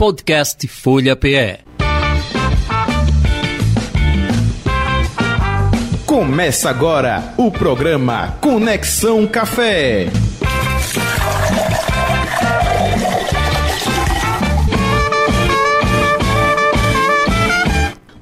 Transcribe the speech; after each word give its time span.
Podcast 0.00 0.66
Folha 0.66 1.14
PE. 1.14 1.58
Começa 6.06 6.70
agora 6.70 7.34
o 7.36 7.50
programa 7.50 8.38
Conexão 8.40 9.26
Café. 9.26 10.06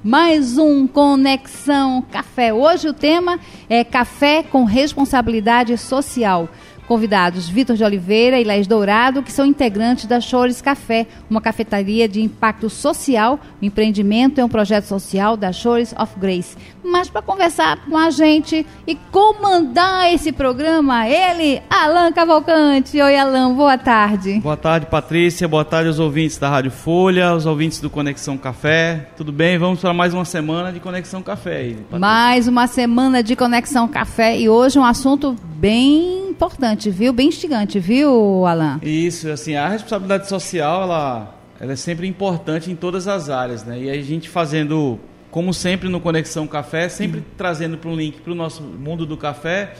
Mais 0.02 0.58
um 0.58 0.88
Conexão 0.88 2.02
Café. 2.10 2.52
Hoje 2.52 2.88
o 2.88 2.92
tema 2.92 3.38
é 3.68 3.84
café 3.84 4.42
com 4.42 4.64
responsabilidade 4.64 5.78
social. 5.78 6.48
Convidados 6.88 7.50
Vitor 7.50 7.76
de 7.76 7.84
Oliveira 7.84 8.40
e 8.40 8.44
Laís 8.44 8.66
Dourado, 8.66 9.22
que 9.22 9.30
são 9.30 9.44
integrantes 9.44 10.06
da 10.06 10.22
Chores 10.22 10.62
Café, 10.62 11.06
uma 11.28 11.38
cafetaria 11.38 12.08
de 12.08 12.22
impacto 12.22 12.70
social. 12.70 13.38
O 13.60 13.64
empreendimento 13.64 14.40
é 14.40 14.44
um 14.44 14.48
projeto 14.48 14.86
social 14.86 15.36
da 15.36 15.52
Chores 15.52 15.92
of 15.92 16.18
Grace. 16.18 16.56
Mas 16.90 17.10
para 17.10 17.20
conversar 17.20 17.84
com 17.84 17.98
a 17.98 18.10
gente 18.10 18.64
e 18.86 18.94
comandar 19.12 20.10
esse 20.12 20.32
programa, 20.32 21.06
ele, 21.06 21.60
Alan 21.68 22.10
Cavalcante. 22.12 23.00
Oi, 23.00 23.14
Alan, 23.14 23.54
boa 23.54 23.76
tarde. 23.76 24.40
Boa 24.40 24.56
tarde, 24.56 24.86
Patrícia. 24.86 25.46
Boa 25.46 25.66
tarde 25.66 25.88
aos 25.88 25.98
ouvintes 25.98 26.38
da 26.38 26.48
Rádio 26.48 26.70
Folha, 26.70 27.28
aos 27.28 27.44
ouvintes 27.44 27.78
do 27.78 27.90
Conexão 27.90 28.38
Café. 28.38 29.10
Tudo 29.18 29.30
bem? 29.30 29.58
Vamos 29.58 29.80
para 29.80 29.92
mais 29.92 30.14
uma 30.14 30.24
semana 30.24 30.72
de 30.72 30.80
Conexão 30.80 31.22
Café. 31.22 31.58
Aí, 31.58 31.76
mais 31.92 32.48
uma 32.48 32.66
semana 32.66 33.22
de 33.22 33.36
Conexão 33.36 33.86
Café 33.86 34.38
e 34.38 34.48
hoje 34.48 34.78
um 34.78 34.84
assunto 34.84 35.36
bem 35.56 36.30
importante, 36.30 36.88
viu? 36.88 37.12
Bem 37.12 37.28
instigante, 37.28 37.78
viu, 37.78 38.46
Alan? 38.46 38.80
Isso, 38.82 39.28
assim, 39.28 39.54
a 39.56 39.68
responsabilidade 39.68 40.26
social, 40.26 40.84
ela, 40.84 41.34
ela 41.60 41.72
é 41.72 41.76
sempre 41.76 42.06
importante 42.06 42.70
em 42.70 42.76
todas 42.76 43.06
as 43.06 43.28
áreas, 43.28 43.62
né? 43.62 43.78
E 43.78 43.90
a 43.90 44.02
gente 44.02 44.28
fazendo 44.30 44.98
como 45.30 45.52
sempre 45.52 45.88
no 45.88 46.00
Conexão 46.00 46.46
Café, 46.46 46.88
sempre 46.88 47.20
uhum. 47.20 47.26
trazendo 47.36 47.76
para 47.76 47.90
um 47.90 47.96
link 47.96 48.20
para 48.20 48.32
o 48.32 48.34
nosso 48.34 48.62
mundo 48.62 49.04
do 49.04 49.16
café. 49.16 49.74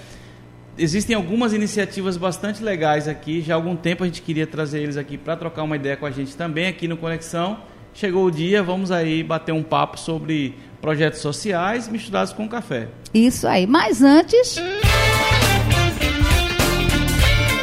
Existem 0.76 1.16
algumas 1.16 1.52
iniciativas 1.52 2.16
bastante 2.16 2.62
legais 2.62 3.08
aqui. 3.08 3.40
Já 3.40 3.54
há 3.54 3.56
algum 3.56 3.74
tempo 3.74 4.04
a 4.04 4.06
gente 4.06 4.22
queria 4.22 4.46
trazer 4.46 4.80
eles 4.80 4.96
aqui 4.96 5.18
para 5.18 5.36
trocar 5.36 5.64
uma 5.64 5.74
ideia 5.74 5.96
com 5.96 6.06
a 6.06 6.10
gente 6.10 6.36
também 6.36 6.68
aqui 6.68 6.86
no 6.86 6.96
Conexão. 6.96 7.58
Chegou 7.92 8.26
o 8.26 8.30
dia, 8.30 8.62
vamos 8.62 8.92
aí 8.92 9.22
bater 9.22 9.52
um 9.52 9.62
papo 9.62 9.98
sobre 9.98 10.54
projetos 10.80 11.20
sociais 11.20 11.88
misturados 11.88 12.32
com 12.32 12.48
café. 12.48 12.88
Isso 13.12 13.48
aí. 13.48 13.66
Mas 13.66 14.02
antes. 14.02 14.56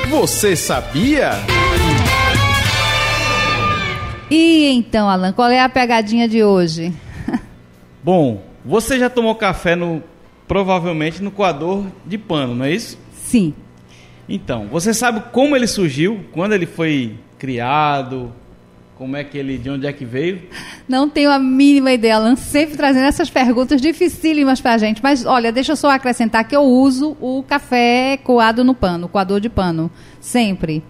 Você 0.10 0.56
sabia? 0.56 1.32
E 4.30 4.68
então, 4.74 5.08
Alan, 5.08 5.32
qual 5.32 5.50
é 5.50 5.62
a 5.62 5.70
pegadinha 5.70 6.28
de 6.28 6.44
hoje? 6.44 6.92
Bom, 8.06 8.44
você 8.64 9.00
já 9.00 9.10
tomou 9.10 9.34
café 9.34 9.76
no 9.76 10.04
provavelmente 10.48 11.24
no 11.24 11.32
coador 11.32 11.88
de 12.06 12.20
pano, 12.20 12.54
não 12.54 12.66
é 12.66 12.72
isso? 12.72 13.00
Sim. 13.12 13.52
Então, 14.30 14.68
você 14.68 14.94
sabe 14.94 15.24
como 15.32 15.56
ele 15.56 15.66
surgiu, 15.66 16.24
quando 16.32 16.54
ele 16.54 16.68
foi 16.68 17.16
criado, 17.40 18.32
como 18.96 19.18
é 19.18 19.24
que 19.24 19.36
ele, 19.40 19.58
de 19.58 19.72
onde 19.72 19.88
é 19.88 19.92
que 19.92 20.06
veio? 20.06 20.44
Não 20.88 21.10
tenho 21.10 21.32
a 21.32 21.40
mínima 21.40 21.94
ideia, 21.94 22.18
Alan, 22.18 22.36
sempre 22.36 22.78
trazendo 22.78 23.08
essas 23.08 23.28
perguntas 23.28 23.82
dificílimas 23.82 24.62
pra 24.62 24.78
gente. 24.78 25.02
Mas 25.02 25.26
olha, 25.26 25.52
deixa 25.52 25.72
eu 25.72 25.76
só 25.76 25.90
acrescentar 25.90 26.48
que 26.48 26.56
eu 26.56 26.62
uso 26.62 27.18
o 27.20 27.42
café 27.42 28.18
coado 28.24 28.64
no 28.64 28.76
pano, 28.76 29.08
coador 29.08 29.40
de 29.40 29.50
pano, 29.50 29.90
sempre. 30.22 30.84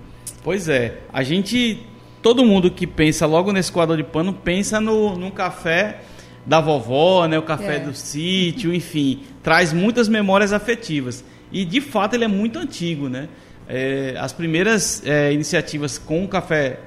Pois 0.44 0.68
é, 0.68 0.98
a 1.14 1.24
gente, 1.24 1.82
todo 2.22 2.44
mundo 2.44 2.70
que 2.70 2.86
pensa 2.86 3.26
logo 3.26 3.54
nesse 3.54 3.72
coador 3.72 3.96
de 3.96 4.04
pano, 4.04 4.34
pensa 4.34 4.82
no, 4.82 5.16
no 5.18 5.32
café 5.32 6.02
da 6.46 6.62
vovó, 6.62 7.26
né, 7.28 7.38
o 7.40 7.42
café 7.42 7.78
é. 7.78 7.80
do 7.80 7.94
sítio, 7.94 8.74
enfim, 8.74 9.24
traz 9.42 9.74
muitas 9.74 10.08
memórias 10.08 10.54
afetivas. 10.54 11.24
E 11.52 11.66
de 11.66 11.81
fato 11.81 12.14
ele 12.14 12.25
é 12.25 12.28
muito 12.28 12.59
antigo, 12.59 13.09
né? 13.09 13.28
É, 13.68 14.16
as 14.19 14.31
primeiras 14.31 15.02
é, 15.06 15.34
iniciativas 15.34 15.97
com 15.97 16.24
o 16.24 16.28
café, 16.28 16.80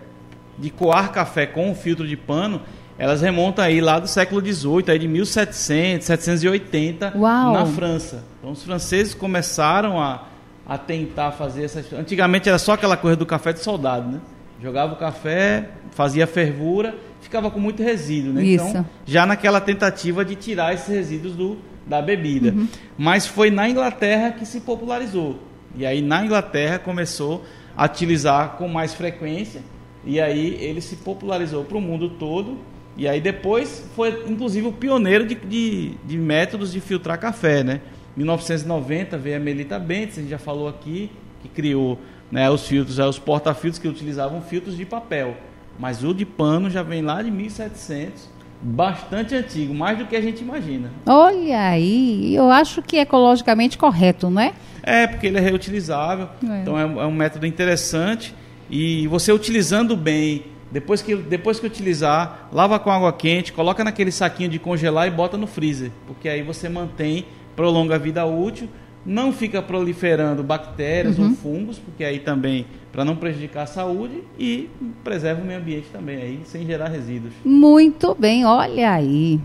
de 0.56 0.70
coar 0.70 1.10
café 1.10 1.46
com 1.46 1.70
o 1.70 1.74
filtro 1.74 2.06
de 2.06 2.16
pano, 2.16 2.62
elas 2.96 3.20
remontam 3.20 3.64
aí 3.64 3.80
lá 3.80 3.98
do 3.98 4.08
século 4.08 4.40
XVIII, 4.40 4.84
aí 4.88 4.98
de 4.98 5.08
1700, 5.08 6.06
780, 6.06 7.12
Uau. 7.16 7.52
na 7.52 7.66
França. 7.66 8.24
Então 8.38 8.52
os 8.52 8.62
franceses 8.62 9.14
começaram 9.14 10.00
a, 10.00 10.26
a 10.66 10.76
tentar 10.76 11.32
fazer 11.32 11.64
essas... 11.64 11.92
Antigamente 11.92 12.48
era 12.48 12.58
só 12.58 12.72
aquela 12.72 12.96
coisa 12.96 13.16
do 13.16 13.26
café 13.26 13.52
de 13.52 13.60
soldado, 13.60 14.10
né? 14.10 14.20
Jogava 14.60 14.94
o 14.94 14.96
café, 14.96 15.70
fazia 15.92 16.26
fervura 16.26 16.94
ficava 17.20 17.50
com 17.50 17.60
muito 17.60 17.82
resíduo, 17.82 18.32
né? 18.32 18.42
Isso. 18.42 18.66
Então, 18.68 18.86
já 19.06 19.26
naquela 19.26 19.60
tentativa 19.60 20.24
de 20.24 20.34
tirar 20.34 20.74
esses 20.74 20.88
resíduos 20.88 21.34
do, 21.34 21.58
da 21.86 22.00
bebida. 22.02 22.50
Uhum. 22.50 22.68
Mas 22.96 23.26
foi 23.26 23.50
na 23.50 23.68
Inglaterra 23.68 24.32
que 24.32 24.46
se 24.46 24.60
popularizou. 24.60 25.38
E 25.76 25.84
aí 25.84 26.00
na 26.00 26.24
Inglaterra 26.24 26.78
começou 26.78 27.44
a 27.76 27.84
utilizar 27.86 28.56
com 28.56 28.68
mais 28.68 28.94
frequência. 28.94 29.62
E 30.04 30.20
aí 30.20 30.56
ele 30.60 30.80
se 30.80 30.96
popularizou 30.96 31.64
para 31.64 31.76
o 31.76 31.80
mundo 31.80 32.10
todo. 32.10 32.58
E 32.96 33.06
aí 33.06 33.20
depois 33.20 33.84
foi 33.94 34.24
inclusive 34.26 34.66
o 34.66 34.72
pioneiro 34.72 35.26
de, 35.26 35.34
de, 35.34 35.92
de 36.04 36.18
métodos 36.18 36.72
de 36.72 36.80
filtrar 36.80 37.18
café, 37.18 37.62
né? 37.62 37.80
Em 38.16 38.20
1990 38.20 39.16
veio 39.16 39.36
a 39.36 39.40
Melita 39.40 39.78
Bentes, 39.78 40.18
a 40.18 40.20
gente 40.20 40.30
já 40.30 40.38
falou 40.38 40.66
aqui, 40.66 41.08
que 41.40 41.48
criou 41.48 42.00
né, 42.32 42.50
os 42.50 42.66
filtros, 42.66 42.98
os 42.98 43.18
porta-filtros 43.18 43.78
que 43.78 43.86
utilizavam 43.86 44.42
filtros 44.42 44.76
de 44.76 44.84
papel. 44.84 45.36
Mas 45.78 46.02
o 46.02 46.12
de 46.12 46.24
pano 46.24 46.68
já 46.68 46.82
vem 46.82 47.02
lá 47.02 47.22
de 47.22 47.30
1700, 47.30 48.28
bastante 48.60 49.34
antigo, 49.34 49.72
mais 49.72 49.98
do 49.98 50.06
que 50.06 50.16
a 50.16 50.20
gente 50.20 50.42
imagina. 50.42 50.90
Olha 51.06 51.68
aí, 51.68 52.34
eu 52.34 52.50
acho 52.50 52.82
que 52.82 52.96
é 52.96 53.02
ecologicamente 53.02 53.78
correto, 53.78 54.28
não 54.28 54.42
é? 54.42 54.52
É, 54.82 55.06
porque 55.06 55.26
ele 55.26 55.38
é 55.38 55.40
reutilizável, 55.40 56.28
é. 56.42 56.62
então 56.62 56.78
é, 56.78 56.82
é 56.82 57.06
um 57.06 57.12
método 57.12 57.46
interessante 57.46 58.34
e 58.70 59.06
você 59.06 59.32
utilizando 59.32 59.96
bem, 59.96 60.44
depois 60.70 61.00
que, 61.00 61.14
depois 61.14 61.60
que 61.60 61.66
utilizar, 61.66 62.48
lava 62.52 62.78
com 62.78 62.90
água 62.90 63.12
quente, 63.12 63.52
coloca 63.52 63.84
naquele 63.84 64.10
saquinho 64.10 64.50
de 64.50 64.58
congelar 64.58 65.06
e 65.06 65.10
bota 65.10 65.36
no 65.36 65.46
freezer, 65.46 65.90
porque 66.06 66.28
aí 66.28 66.42
você 66.42 66.68
mantém, 66.68 67.26
prolonga 67.54 67.94
a 67.94 67.98
vida 67.98 68.24
útil, 68.26 68.68
não 69.08 69.32
fica 69.32 69.62
proliferando 69.62 70.42
bactérias 70.42 71.18
uhum. 71.18 71.30
ou 71.30 71.34
fungos, 71.34 71.78
porque 71.78 72.04
aí 72.04 72.18
também 72.18 72.66
para 72.92 73.04
não 73.04 73.16
prejudicar 73.16 73.62
a 73.62 73.66
saúde 73.66 74.22
e 74.38 74.68
preserva 75.02 75.40
o 75.40 75.44
meio 75.44 75.58
ambiente 75.58 75.86
também 75.90 76.16
aí, 76.16 76.40
sem 76.44 76.66
gerar 76.66 76.88
resíduos. 76.88 77.32
Muito 77.42 78.14
bem, 78.14 78.44
olha 78.44 78.92
aí. 78.92 79.40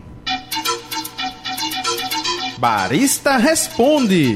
Barista 2.57 3.37
responde. 3.37 4.35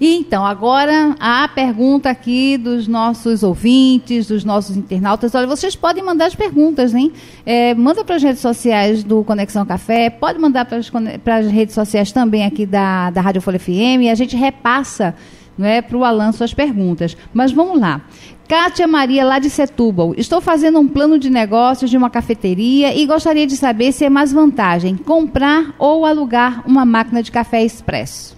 E 0.00 0.14
então, 0.14 0.44
agora 0.44 1.16
a 1.18 1.48
pergunta 1.48 2.10
aqui 2.10 2.58
dos 2.58 2.86
nossos 2.86 3.42
ouvintes, 3.42 4.26
dos 4.26 4.44
nossos 4.44 4.76
internautas. 4.76 5.34
Olha, 5.34 5.46
vocês 5.46 5.74
podem 5.74 6.02
mandar 6.02 6.26
as 6.26 6.34
perguntas, 6.34 6.94
hein? 6.94 7.12
É, 7.46 7.74
manda 7.74 8.04
para 8.04 8.16
as 8.16 8.22
redes 8.22 8.40
sociais 8.40 9.02
do 9.02 9.24
Conexão 9.24 9.64
Café, 9.64 10.10
pode 10.10 10.38
mandar 10.38 10.66
para 10.66 11.36
as 11.36 11.46
redes 11.46 11.74
sociais 11.74 12.12
também 12.12 12.44
aqui 12.44 12.66
da, 12.66 13.10
da 13.10 13.20
Rádio 13.20 13.40
Folha 13.40 13.58
FM 13.58 14.02
e 14.02 14.10
a 14.10 14.14
gente 14.14 14.36
repassa 14.36 15.14
não 15.56 15.66
é, 15.66 15.80
para 15.80 15.96
o 15.96 16.04
Alan 16.04 16.32
suas 16.32 16.52
perguntas. 16.52 17.16
Mas 17.32 17.50
vamos 17.50 17.80
lá. 17.80 18.02
Kátia 18.46 18.86
Maria, 18.86 19.24
lá 19.24 19.38
de 19.38 19.48
Setúbal. 19.48 20.14
Estou 20.16 20.40
fazendo 20.40 20.78
um 20.78 20.86
plano 20.86 21.18
de 21.18 21.30
negócios 21.30 21.90
de 21.90 21.96
uma 21.96 22.10
cafeteria 22.10 22.94
e 22.94 23.06
gostaria 23.06 23.46
de 23.46 23.56
saber 23.56 23.92
se 23.92 24.04
é 24.04 24.10
mais 24.10 24.32
vantagem 24.32 24.96
comprar 24.96 25.74
ou 25.78 26.04
alugar 26.04 26.62
uma 26.66 26.84
máquina 26.84 27.22
de 27.22 27.32
café 27.32 27.64
expresso. 27.64 28.35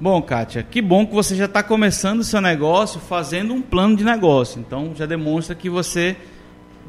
Bom, 0.00 0.22
Kátia, 0.22 0.62
que 0.62 0.80
bom 0.80 1.04
que 1.04 1.12
você 1.12 1.34
já 1.34 1.46
está 1.46 1.60
começando 1.60 2.20
o 2.20 2.24
seu 2.24 2.40
negócio 2.40 3.00
fazendo 3.00 3.52
um 3.52 3.60
plano 3.60 3.96
de 3.96 4.04
negócio. 4.04 4.60
Então, 4.60 4.92
já 4.94 5.06
demonstra 5.06 5.56
que 5.56 5.68
você 5.68 6.16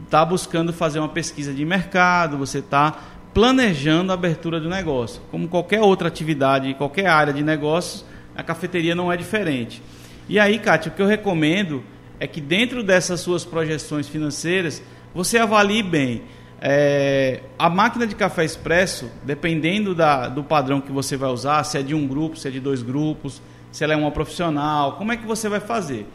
está 0.03 0.23
buscando 0.23 0.71
fazer 0.71 0.99
uma 0.99 1.09
pesquisa 1.09 1.51
de 1.51 1.65
mercado, 1.65 2.37
você 2.37 2.59
está 2.59 2.99
planejando 3.33 4.11
a 4.11 4.13
abertura 4.13 4.59
do 4.59 4.69
negócio. 4.69 5.23
Como 5.31 5.47
qualquer 5.47 5.81
outra 5.81 6.07
atividade, 6.07 6.75
qualquer 6.75 7.07
área 7.07 7.33
de 7.33 7.41
negócios, 7.41 8.05
a 8.37 8.43
cafeteria 8.43 8.93
não 8.93 9.11
é 9.11 9.17
diferente. 9.17 9.81
E 10.27 10.37
aí, 10.37 10.59
Kátia, 10.59 10.91
o 10.91 10.95
que 10.95 11.01
eu 11.01 11.07
recomendo 11.07 11.83
é 12.19 12.27
que 12.27 12.39
dentro 12.39 12.83
dessas 12.83 13.21
suas 13.21 13.43
projeções 13.43 14.07
financeiras, 14.07 14.83
você 15.15 15.39
avalie 15.39 15.81
bem 15.81 16.21
é, 16.61 17.41
a 17.57 17.69
máquina 17.69 18.05
de 18.05 18.15
café 18.15 18.43
expresso, 18.43 19.09
dependendo 19.23 19.95
da, 19.95 20.27
do 20.27 20.43
padrão 20.43 20.81
que 20.81 20.91
você 20.91 21.15
vai 21.15 21.29
usar, 21.29 21.63
se 21.63 21.77
é 21.77 21.81
de 21.81 21.95
um 21.95 22.07
grupo, 22.07 22.37
se 22.37 22.47
é 22.47 22.51
de 22.51 22.59
dois 22.59 22.81
grupos, 22.81 23.41
se 23.71 23.83
ela 23.83 23.93
é 23.93 23.95
uma 23.95 24.11
profissional, 24.11 24.93
como 24.93 25.11
é 25.11 25.17
que 25.17 25.25
você 25.25 25.47
vai 25.47 25.59
fazer? 25.59 26.05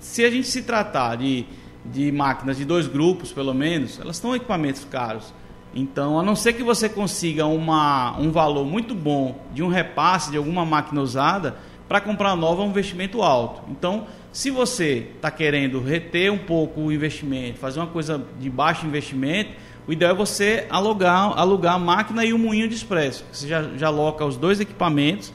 Se 0.00 0.24
a 0.24 0.30
gente 0.30 0.48
se 0.48 0.62
tratar 0.62 1.16
de, 1.16 1.44
de 1.84 2.10
máquinas 2.10 2.56
de 2.56 2.64
dois 2.64 2.86
grupos, 2.86 3.32
pelo 3.32 3.54
menos, 3.54 4.00
elas 4.00 4.16
estão 4.16 4.34
equipamentos 4.34 4.84
caros. 4.84 5.32
Então, 5.74 6.18
a 6.18 6.22
não 6.22 6.36
ser 6.36 6.52
que 6.52 6.62
você 6.62 6.88
consiga 6.88 7.46
uma, 7.46 8.16
um 8.18 8.30
valor 8.30 8.64
muito 8.64 8.94
bom 8.94 9.38
de 9.52 9.62
um 9.62 9.68
repasse 9.68 10.30
de 10.30 10.36
alguma 10.36 10.64
máquina 10.64 11.00
usada, 11.00 11.56
para 11.88 12.00
comprar 12.00 12.34
nova 12.34 12.62
é 12.62 12.66
um 12.66 12.70
investimento 12.70 13.22
alto. 13.22 13.62
Então, 13.70 14.06
se 14.32 14.50
você 14.50 15.10
está 15.14 15.30
querendo 15.30 15.80
reter 15.80 16.32
um 16.32 16.38
pouco 16.38 16.80
o 16.80 16.92
investimento, 16.92 17.58
fazer 17.58 17.78
uma 17.80 17.86
coisa 17.86 18.24
de 18.40 18.48
baixo 18.48 18.86
investimento, 18.86 19.50
o 19.86 19.92
ideal 19.92 20.12
é 20.12 20.14
você 20.14 20.66
alugar, 20.70 21.38
alugar 21.38 21.74
a 21.74 21.78
máquina 21.78 22.24
e 22.24 22.32
o 22.32 22.38
moinho 22.38 22.68
de 22.68 22.74
expresso. 22.74 23.24
Você 23.30 23.46
já, 23.46 23.62
já 23.76 23.88
aloca 23.88 24.24
os 24.24 24.36
dois 24.36 24.60
equipamentos 24.60 25.32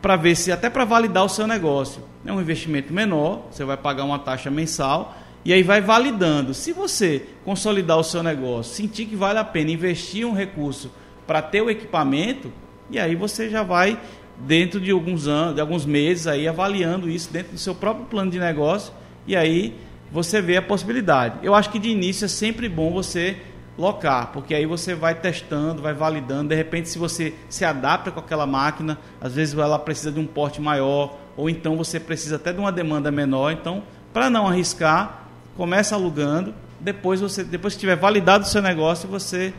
para 0.00 0.16
ver 0.16 0.36
se, 0.36 0.52
até 0.52 0.70
para 0.70 0.84
validar 0.84 1.24
o 1.24 1.28
seu 1.28 1.46
negócio. 1.46 2.02
É 2.24 2.32
um 2.32 2.40
investimento 2.40 2.92
menor, 2.92 3.46
você 3.50 3.64
vai 3.64 3.76
pagar 3.76 4.04
uma 4.04 4.18
taxa 4.18 4.50
mensal 4.50 5.16
e 5.44 5.52
aí 5.52 5.62
vai 5.62 5.80
validando. 5.80 6.54
Se 6.54 6.72
você 6.72 7.26
consolidar 7.44 7.98
o 7.98 8.04
seu 8.04 8.22
negócio, 8.22 8.74
sentir 8.74 9.06
que 9.06 9.16
vale 9.16 9.38
a 9.38 9.44
pena 9.44 9.70
investir 9.70 10.26
um 10.26 10.32
recurso 10.32 10.90
para 11.26 11.42
ter 11.42 11.62
o 11.62 11.70
equipamento, 11.70 12.52
e 12.90 12.98
aí 12.98 13.14
você 13.14 13.48
já 13.48 13.62
vai 13.62 13.98
dentro 14.38 14.80
de 14.80 14.90
alguns 14.90 15.26
anos, 15.26 15.54
de 15.54 15.60
alguns 15.60 15.84
meses 15.84 16.26
aí 16.26 16.48
avaliando 16.48 17.08
isso 17.08 17.32
dentro 17.32 17.52
do 17.52 17.58
seu 17.58 17.74
próprio 17.74 18.06
plano 18.06 18.30
de 18.30 18.38
negócio 18.38 18.92
e 19.26 19.36
aí 19.36 19.76
você 20.10 20.40
vê 20.40 20.56
a 20.56 20.62
possibilidade. 20.62 21.36
Eu 21.42 21.54
acho 21.54 21.70
que 21.70 21.78
de 21.78 21.88
início 21.88 22.24
é 22.24 22.28
sempre 22.28 22.68
bom 22.68 22.90
você 22.90 23.36
locar, 23.80 24.30
porque 24.30 24.54
aí 24.54 24.66
você 24.66 24.94
vai 24.94 25.14
testando, 25.14 25.80
vai 25.80 25.94
validando, 25.94 26.50
de 26.50 26.54
repente 26.54 26.90
se 26.90 26.98
você 26.98 27.34
se 27.48 27.64
adapta 27.64 28.10
com 28.10 28.20
aquela 28.20 28.46
máquina, 28.46 28.98
às 29.20 29.34
vezes 29.34 29.56
ela 29.56 29.78
precisa 29.78 30.12
de 30.12 30.20
um 30.20 30.26
porte 30.26 30.60
maior, 30.60 31.16
ou 31.34 31.48
então 31.48 31.76
você 31.78 31.98
precisa 31.98 32.36
até 32.36 32.52
de 32.52 32.58
uma 32.58 32.70
demanda 32.70 33.10
menor, 33.10 33.52
então 33.52 33.82
para 34.12 34.28
não 34.28 34.46
arriscar, 34.46 35.28
começa 35.56 35.94
alugando, 35.94 36.54
depois 36.78 37.22
você 37.22 37.42
depois 37.42 37.72
que 37.74 37.80
tiver 37.80 37.96
validado 37.96 38.44
o 38.44 38.46
seu 38.46 38.60
negócio, 38.60 39.08
você 39.08 39.54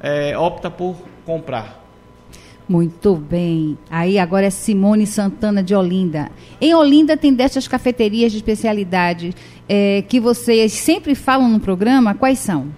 é, 0.00 0.36
opta 0.36 0.68
por 0.68 0.96
comprar. 1.24 1.82
Muito 2.68 3.14
bem. 3.14 3.76
Aí 3.90 4.18
agora 4.18 4.46
é 4.46 4.50
Simone 4.50 5.06
Santana 5.06 5.62
de 5.62 5.74
Olinda. 5.74 6.30
Em 6.58 6.74
Olinda 6.74 7.14
tem 7.14 7.32
destas 7.32 7.68
cafeterias 7.68 8.32
de 8.32 8.38
especialidade 8.38 9.34
é, 9.68 10.02
que 10.08 10.18
vocês 10.18 10.72
sempre 10.72 11.14
falam 11.14 11.48
no 11.48 11.60
programa. 11.60 12.14
Quais 12.14 12.38
são? 12.38 12.68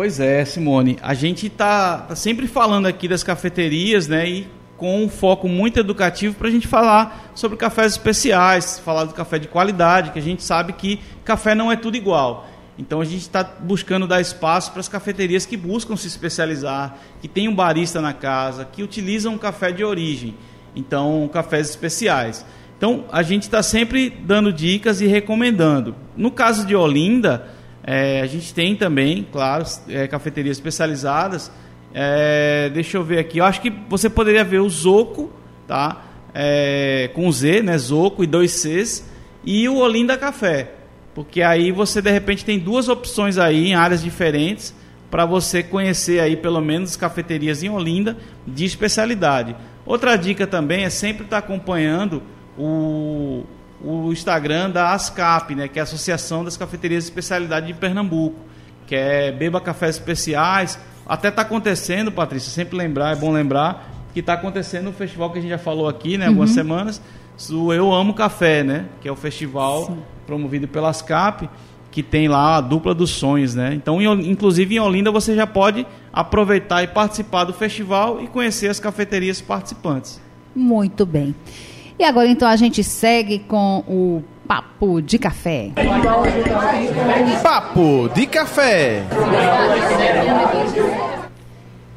Pois 0.00 0.18
é, 0.18 0.42
Simone. 0.46 0.96
A 1.02 1.12
gente 1.12 1.46
está 1.46 1.98
tá 1.98 2.16
sempre 2.16 2.46
falando 2.46 2.86
aqui 2.86 3.06
das 3.06 3.22
cafeterias, 3.22 4.08
né? 4.08 4.26
E 4.26 4.48
com 4.78 5.04
um 5.04 5.10
foco 5.10 5.46
muito 5.46 5.78
educativo 5.78 6.34
para 6.36 6.48
a 6.48 6.50
gente 6.50 6.66
falar 6.66 7.30
sobre 7.34 7.58
cafés 7.58 7.92
especiais, 7.92 8.78
falar 8.78 9.04
do 9.04 9.12
café 9.12 9.38
de 9.38 9.46
qualidade, 9.46 10.10
que 10.12 10.18
a 10.18 10.22
gente 10.22 10.42
sabe 10.42 10.72
que 10.72 11.00
café 11.22 11.54
não 11.54 11.70
é 11.70 11.76
tudo 11.76 11.98
igual. 11.98 12.48
Então 12.78 13.02
a 13.02 13.04
gente 13.04 13.20
está 13.20 13.44
buscando 13.44 14.06
dar 14.06 14.22
espaço 14.22 14.72
para 14.72 14.80
as 14.80 14.88
cafeterias 14.88 15.44
que 15.44 15.54
buscam 15.54 15.94
se 15.98 16.06
especializar, 16.06 16.96
que 17.20 17.28
tem 17.28 17.46
um 17.46 17.54
barista 17.54 18.00
na 18.00 18.14
casa, 18.14 18.64
que 18.64 18.82
utilizam 18.82 19.36
café 19.36 19.70
de 19.70 19.84
origem, 19.84 20.34
então 20.74 21.28
cafés 21.30 21.68
especiais. 21.68 22.42
Então 22.78 23.04
a 23.12 23.22
gente 23.22 23.42
está 23.42 23.62
sempre 23.62 24.08
dando 24.08 24.50
dicas 24.50 25.02
e 25.02 25.06
recomendando. 25.06 25.94
No 26.16 26.30
caso 26.30 26.66
de 26.66 26.74
Olinda, 26.74 27.59
é, 27.82 28.20
a 28.20 28.26
gente 28.26 28.52
tem 28.52 28.76
também, 28.76 29.26
claro, 29.30 29.64
é, 29.88 30.06
cafeterias 30.06 30.56
especializadas. 30.56 31.50
É, 31.94 32.70
deixa 32.72 32.96
eu 32.96 33.04
ver 33.04 33.18
aqui. 33.18 33.38
Eu 33.38 33.44
acho 33.44 33.60
que 33.60 33.70
você 33.88 34.08
poderia 34.08 34.44
ver 34.44 34.60
o 34.60 34.68
Zoco, 34.68 35.30
tá? 35.66 36.04
É, 36.34 37.10
com 37.14 37.30
Z, 37.32 37.62
né? 37.62 37.76
Zoco 37.78 38.22
e 38.22 38.26
dois 38.26 38.52
Cs, 38.52 39.08
e 39.44 39.68
o 39.68 39.78
Olinda 39.78 40.16
Café. 40.16 40.72
Porque 41.14 41.42
aí 41.42 41.72
você 41.72 42.00
de 42.00 42.10
repente 42.10 42.44
tem 42.44 42.58
duas 42.58 42.88
opções 42.88 43.38
aí 43.38 43.68
em 43.68 43.74
áreas 43.74 44.02
diferentes 44.02 44.74
para 45.10 45.24
você 45.24 45.62
conhecer 45.62 46.20
aí 46.20 46.36
pelo 46.36 46.60
menos 46.60 46.96
cafeterias 46.96 47.62
em 47.64 47.68
Olinda 47.68 48.16
de 48.46 48.64
especialidade. 48.64 49.56
Outra 49.84 50.16
dica 50.16 50.46
também 50.46 50.84
é 50.84 50.90
sempre 50.90 51.24
estar 51.24 51.40
tá 51.40 51.46
acompanhando 51.46 52.22
o, 52.56 53.44
o 53.82 54.12
Instagram 54.12 54.70
da 54.70 54.92
ASCAP, 54.92 55.54
né, 55.54 55.68
que 55.68 55.78
é 55.78 55.82
a 55.82 55.84
Associação 55.84 56.44
das 56.44 56.56
Cafeterias 56.56 57.04
de 57.04 57.10
Especialidade 57.10 57.66
de 57.66 57.74
Pernambuco, 57.74 58.38
que 58.86 58.94
é 58.94 59.32
Beba 59.32 59.60
Cafés 59.60 59.96
Especiais. 59.96 60.78
Até 61.06 61.28
está 61.28 61.42
acontecendo, 61.42 62.12
Patrícia, 62.12 62.50
sempre 62.50 62.76
lembrar, 62.76 63.16
é 63.16 63.16
bom 63.16 63.32
lembrar, 63.32 63.90
que 64.12 64.20
está 64.20 64.34
acontecendo 64.34 64.90
o 64.90 64.92
festival 64.92 65.30
que 65.30 65.38
a 65.38 65.42
gente 65.42 65.50
já 65.50 65.58
falou 65.58 65.88
aqui, 65.88 66.18
né, 66.18 66.26
algumas 66.26 66.50
uhum. 66.50 66.56
semanas, 66.56 67.02
o 67.50 67.72
Eu 67.72 67.92
Amo 67.92 68.14
Café, 68.14 68.62
né, 68.62 68.86
que 69.00 69.08
é 69.08 69.12
o 69.12 69.16
festival 69.16 69.86
Sim 69.86 69.98
promovido 70.30 70.68
pela 70.68 70.90
ASCAP, 70.90 71.50
que 71.90 72.04
tem 72.04 72.28
lá 72.28 72.58
a 72.58 72.60
dupla 72.60 72.94
dos 72.94 73.10
sonhos, 73.10 73.56
né? 73.56 73.74
Então, 73.74 74.00
inclusive 74.00 74.76
em 74.76 74.78
Olinda 74.78 75.10
você 75.10 75.34
já 75.34 75.44
pode 75.44 75.84
aproveitar 76.12 76.84
e 76.84 76.86
participar 76.86 77.42
do 77.42 77.52
festival 77.52 78.22
e 78.22 78.28
conhecer 78.28 78.68
as 78.68 78.78
cafeterias 78.78 79.40
participantes. 79.40 80.20
Muito 80.54 81.04
bem. 81.04 81.34
E 82.00 82.04
agora 82.04 82.28
então 82.28 82.48
a 82.48 82.56
gente 82.56 82.82
segue 82.82 83.40
com 83.40 83.84
o 83.86 84.24
Papo 84.48 85.02
de 85.02 85.18
Café. 85.18 85.70
Papo 87.42 88.08
de 88.14 88.26
Café. 88.26 89.04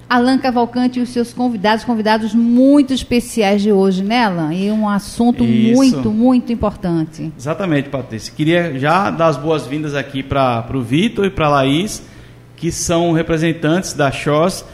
Alan 0.09 0.37
Cavalcante 0.39 0.99
e 0.99 1.01
os 1.01 1.07
seus 1.07 1.31
convidados, 1.31 1.85
convidados 1.85 2.35
muito 2.35 2.93
especiais 2.93 3.61
de 3.61 3.71
hoje, 3.71 4.03
né, 4.03 4.25
Alan? 4.25 4.53
E 4.53 4.69
um 4.69 4.89
assunto 4.89 5.45
Isso. 5.45 5.73
muito, 5.73 6.11
muito 6.11 6.51
importante. 6.51 7.31
Exatamente, 7.39 7.87
Patrícia. 7.87 8.33
Queria 8.35 8.77
já 8.77 9.09
dar 9.09 9.27
as 9.27 9.37
boas-vindas 9.37 9.95
aqui 9.95 10.21
para 10.21 10.67
o 10.73 10.81
Vitor 10.81 11.27
e 11.27 11.29
para 11.29 11.45
a 11.45 11.49
Laís, 11.49 12.03
que 12.57 12.73
são 12.73 13.13
representantes 13.13 13.93
da 13.93 14.11
Chos 14.11 14.65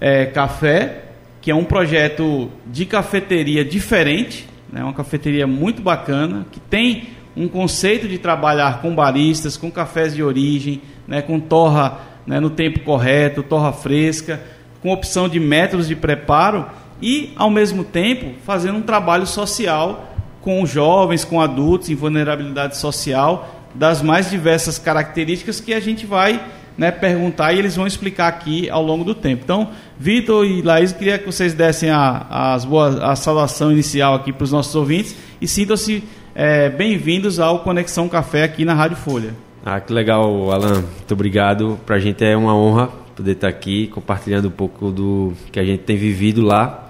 é, 0.00 0.24
Café, 0.24 1.02
que 1.42 1.50
é 1.50 1.54
um 1.54 1.64
projeto 1.64 2.50
de 2.66 2.86
cafeteria 2.86 3.62
diferente, 3.62 4.48
né, 4.72 4.82
uma 4.82 4.92
cafeteria 4.92 5.46
muito 5.46 5.82
bacana, 5.82 6.46
que 6.50 6.60
tem 6.60 7.08
um 7.36 7.48
conceito 7.48 8.08
de 8.08 8.18
trabalhar 8.18 8.80
com 8.80 8.94
baristas, 8.94 9.56
com 9.56 9.70
cafés 9.70 10.14
de 10.14 10.22
origem, 10.22 10.82
né, 11.06 11.22
com 11.22 11.38
torra 11.40 12.00
né, 12.26 12.38
no 12.40 12.50
tempo 12.50 12.80
correto, 12.80 13.42
torra 13.42 13.72
fresca 13.72 14.40
com 14.82 14.92
opção 14.92 15.28
de 15.28 15.38
métodos 15.38 15.86
de 15.86 15.94
preparo 15.94 16.66
e, 17.02 17.32
ao 17.36 17.50
mesmo 17.50 17.84
tempo, 17.84 18.34
fazendo 18.44 18.78
um 18.78 18.82
trabalho 18.82 19.26
social 19.26 20.14
com 20.40 20.64
jovens, 20.64 21.24
com 21.24 21.40
adultos 21.40 21.90
em 21.90 21.94
vulnerabilidade 21.94 22.76
social, 22.76 23.68
das 23.74 24.02
mais 24.02 24.30
diversas 24.30 24.78
características 24.78 25.60
que 25.60 25.74
a 25.74 25.80
gente 25.80 26.06
vai 26.06 26.42
né, 26.76 26.90
perguntar 26.90 27.52
e 27.52 27.58
eles 27.58 27.76
vão 27.76 27.86
explicar 27.86 28.28
aqui 28.28 28.68
ao 28.70 28.82
longo 28.82 29.04
do 29.04 29.14
tempo. 29.14 29.42
Então, 29.44 29.70
Vitor 29.98 30.44
e 30.46 30.62
Laís, 30.62 30.92
queria 30.92 31.18
que 31.18 31.26
vocês 31.26 31.54
dessem 31.54 31.90
a, 31.90 32.54
as 32.54 32.64
boas, 32.64 32.96
a 33.00 33.14
saudação 33.16 33.70
inicial 33.70 34.14
aqui 34.14 34.32
para 34.32 34.44
os 34.44 34.52
nossos 34.52 34.74
ouvintes 34.74 35.16
e 35.40 35.46
sintam-se 35.46 36.02
é, 36.34 36.68
bem-vindos 36.68 37.38
ao 37.38 37.60
Conexão 37.60 38.08
Café 38.08 38.44
aqui 38.44 38.64
na 38.64 38.74
Rádio 38.74 38.96
Folha. 38.96 39.34
Ah, 39.64 39.78
que 39.78 39.92
legal, 39.92 40.50
Alan. 40.50 40.80
Muito 40.80 41.12
obrigado. 41.12 41.78
Para 41.84 41.96
a 41.96 41.98
gente 41.98 42.24
é 42.24 42.36
uma 42.36 42.56
honra 42.56 42.88
poder 43.14 43.32
estar 43.32 43.48
aqui 43.48 43.88
compartilhando 43.88 44.48
um 44.48 44.52
pouco 44.52 44.90
do 44.90 45.34
que 45.52 45.60
a 45.60 45.64
gente 45.64 45.82
tem 45.82 45.96
vivido 45.96 46.42
lá. 46.42 46.88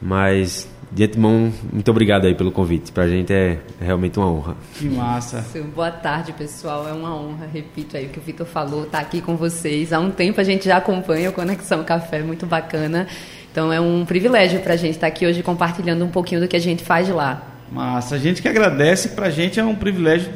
Mas, 0.00 0.68
de 0.90 1.04
antemão, 1.04 1.52
muito 1.72 1.90
obrigado 1.90 2.26
aí 2.26 2.34
pelo 2.34 2.52
convite. 2.52 2.92
Para 2.92 3.04
a 3.04 3.08
gente 3.08 3.32
é 3.32 3.58
realmente 3.80 4.18
uma 4.18 4.30
honra. 4.30 4.56
Que 4.74 4.88
massa. 4.88 5.44
Boa 5.74 5.90
tarde, 5.90 6.32
pessoal. 6.32 6.88
É 6.88 6.92
uma 6.92 7.14
honra, 7.14 7.48
repito 7.52 7.96
aí 7.96 8.06
o 8.06 8.08
que 8.08 8.18
o 8.18 8.22
Vitor 8.22 8.46
falou, 8.46 8.84
estar 8.84 8.98
tá 8.98 9.04
aqui 9.04 9.20
com 9.20 9.36
vocês. 9.36 9.92
Há 9.92 9.98
um 9.98 10.10
tempo 10.10 10.40
a 10.40 10.44
gente 10.44 10.64
já 10.64 10.76
acompanha 10.76 11.30
o 11.30 11.32
Conexão 11.32 11.82
Café, 11.84 12.22
muito 12.22 12.46
bacana. 12.46 13.06
Então 13.50 13.72
é 13.72 13.80
um 13.80 14.04
privilégio 14.04 14.60
para 14.60 14.74
a 14.74 14.76
gente 14.76 14.94
estar 14.94 15.06
aqui 15.06 15.26
hoje 15.26 15.42
compartilhando 15.42 16.04
um 16.04 16.10
pouquinho 16.10 16.40
do 16.40 16.48
que 16.48 16.56
a 16.56 16.60
gente 16.60 16.84
faz 16.84 17.08
lá. 17.08 17.42
Massa, 17.72 18.14
a 18.14 18.18
gente 18.18 18.40
que 18.40 18.48
agradece, 18.48 19.08
para 19.10 19.26
a 19.26 19.30
gente 19.30 19.58
é 19.58 19.64
um 19.64 19.74
privilégio 19.74 20.30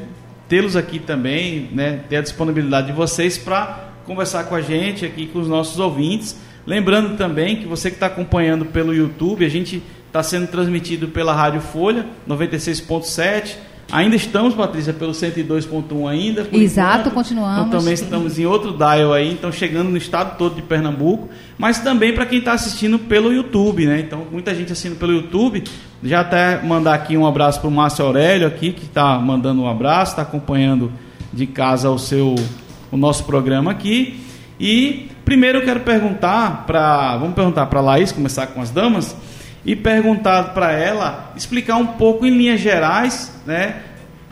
tê-los 0.48 0.74
aqui 0.74 0.98
também, 0.98 1.68
né, 1.72 2.00
ter 2.08 2.16
a 2.16 2.22
disponibilidade 2.22 2.88
de 2.88 2.92
vocês 2.92 3.38
para 3.38 3.90
conversar 4.04 4.44
com 4.44 4.54
a 4.54 4.60
gente 4.60 5.04
aqui, 5.04 5.26
com 5.26 5.38
os 5.38 5.46
nossos 5.46 5.78
ouvintes. 5.78 6.36
Lembrando 6.66 7.16
também 7.16 7.56
que 7.56 7.66
você 7.66 7.88
que 7.88 7.96
está 7.96 8.06
acompanhando 8.06 8.66
pelo 8.66 8.92
YouTube, 8.92 9.44
a 9.44 9.48
gente 9.48 9.82
está 10.10 10.22
sendo 10.24 10.48
transmitido 10.48 11.08
pela 11.08 11.32
Rádio 11.32 11.60
Folha 11.60 12.04
96.7. 12.28 13.54
Ainda 13.92 14.14
estamos, 14.14 14.54
Patrícia, 14.54 14.92
pelo 14.92 15.12
102.1 15.12 16.08
ainda. 16.08 16.46
Exato, 16.52 17.00
enquanto. 17.00 17.14
continuamos. 17.14 17.66
Então 17.66 17.78
também 17.78 17.94
estamos 17.94 18.38
em 18.38 18.46
outro 18.46 18.72
dial 18.72 19.12
aí, 19.12 19.32
então 19.32 19.50
chegando 19.50 19.88
no 19.88 19.96
estado 19.96 20.36
todo 20.38 20.54
de 20.54 20.62
Pernambuco, 20.62 21.28
mas 21.58 21.80
também 21.80 22.14
para 22.14 22.24
quem 22.24 22.38
está 22.38 22.52
assistindo 22.52 22.98
pelo 23.00 23.32
YouTube, 23.32 23.86
né? 23.86 24.00
Então 24.00 24.24
muita 24.30 24.54
gente 24.54 24.72
assistindo 24.72 24.98
pelo 24.98 25.12
YouTube. 25.12 25.64
Já 26.04 26.20
até 26.20 26.62
mandar 26.62 26.94
aqui 26.94 27.16
um 27.16 27.26
abraço 27.26 27.60
para 27.60 27.68
o 27.68 27.72
Márcio 27.72 28.04
Aurélio 28.04 28.46
aqui, 28.46 28.72
que 28.72 28.84
está 28.84 29.18
mandando 29.18 29.62
um 29.62 29.68
abraço, 29.68 30.12
está 30.12 30.22
acompanhando 30.22 30.92
de 31.32 31.46
casa 31.46 31.90
o 31.90 31.98
seu 31.98 32.36
o 32.92 32.96
nosso 32.96 33.24
programa 33.24 33.70
aqui. 33.70 34.20
E 34.58 35.08
primeiro 35.24 35.58
eu 35.58 35.64
quero 35.64 35.80
perguntar 35.80 36.64
para, 36.66 37.16
vamos 37.16 37.34
perguntar 37.34 37.66
para 37.66 37.80
a 37.80 37.82
Laís, 37.82 38.12
começar 38.12 38.48
com 38.48 38.60
as 38.60 38.70
damas, 38.70 39.16
e 39.64 39.76
perguntar 39.76 40.54
para 40.54 40.72
ela, 40.72 41.32
explicar 41.36 41.76
um 41.76 41.86
pouco 41.86 42.26
em 42.26 42.30
linhas 42.30 42.60
gerais, 42.60 43.32
né? 43.46 43.82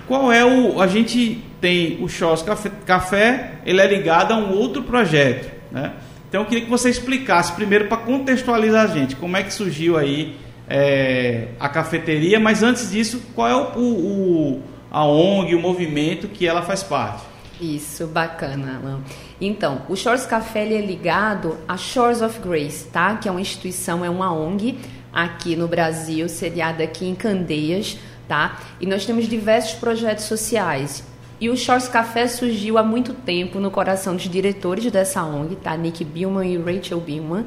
Qual 0.07 0.33
é 0.33 0.45
o. 0.45 0.81
A 0.81 0.87
gente 0.87 1.43
tem 1.61 2.03
o 2.03 2.09
Chós 2.09 2.43
Café, 2.43 2.71
Café, 2.87 3.53
ele 3.67 3.81
é 3.81 3.87
ligado 3.87 4.33
a 4.33 4.37
um 4.37 4.53
outro 4.53 4.83
projeto, 4.83 5.51
né? 5.71 5.93
Então 6.29 6.43
eu 6.43 6.47
queria 6.47 6.65
que 6.65 6.71
você 6.71 6.91
explicasse 6.91 7.53
primeiro 7.53 7.87
para 7.87 7.97
contextualizar 7.99 8.85
a 8.85 8.87
gente, 8.87 9.17
como 9.17 9.37
é 9.37 9.43
que 9.43 9.53
surgiu 9.53 9.97
aí 9.97 10.37
é, 10.69 11.49
a 11.59 11.69
cafeteria, 11.69 12.39
mas 12.39 12.63
antes 12.63 12.91
disso, 12.91 13.23
qual 13.35 13.49
é 13.49 13.55
o, 13.55 13.81
o, 13.81 14.63
a 14.91 15.05
ONG, 15.07 15.55
o 15.55 15.61
movimento 15.61 16.29
que 16.29 16.47
ela 16.47 16.63
faz 16.63 16.83
parte? 16.83 17.23
Isso, 17.61 18.07
bacana, 18.07 18.79
Alan. 18.81 19.01
Então, 19.41 19.83
o 19.89 19.97
Shores 19.97 20.27
Café 20.27 20.61
é 20.73 20.81
ligado 20.81 21.57
à 21.67 21.77
Shores 21.77 22.23
of 22.23 22.39
Grace, 22.41 22.87
tá? 22.89 23.17
Que 23.17 23.29
é 23.29 23.31
uma 23.31 23.41
instituição, 23.41 24.05
é 24.05 24.11
uma 24.11 24.33
ONG 24.33 24.79
aqui 25.25 25.57
no 25.57 25.67
Brasil, 25.67 26.29
sediada 26.29 26.85
aqui 26.85 27.07
em 27.07 27.15
Candeias, 27.15 27.99
tá? 28.29 28.61
E 28.81 28.87
nós 28.87 29.05
temos 29.05 29.29
diversos 29.29 29.75
projetos 29.75 30.25
sociais. 30.25 31.03
E 31.41 31.49
o 31.49 31.57
Shores 31.57 31.89
Café 31.89 32.27
surgiu 32.27 32.79
há 32.79 32.83
muito 32.83 33.13
tempo 33.13 33.61
no 33.61 33.71
coração 33.71 34.15
dos 34.15 34.29
diretores 34.29 34.91
dessa 34.91 35.23
ONG, 35.25 35.57
tá? 35.57 35.77
Nick 35.77 36.05
Billman 36.05 36.53
e 36.53 36.57
Rachel 36.57 37.01
Billman. 37.01 37.45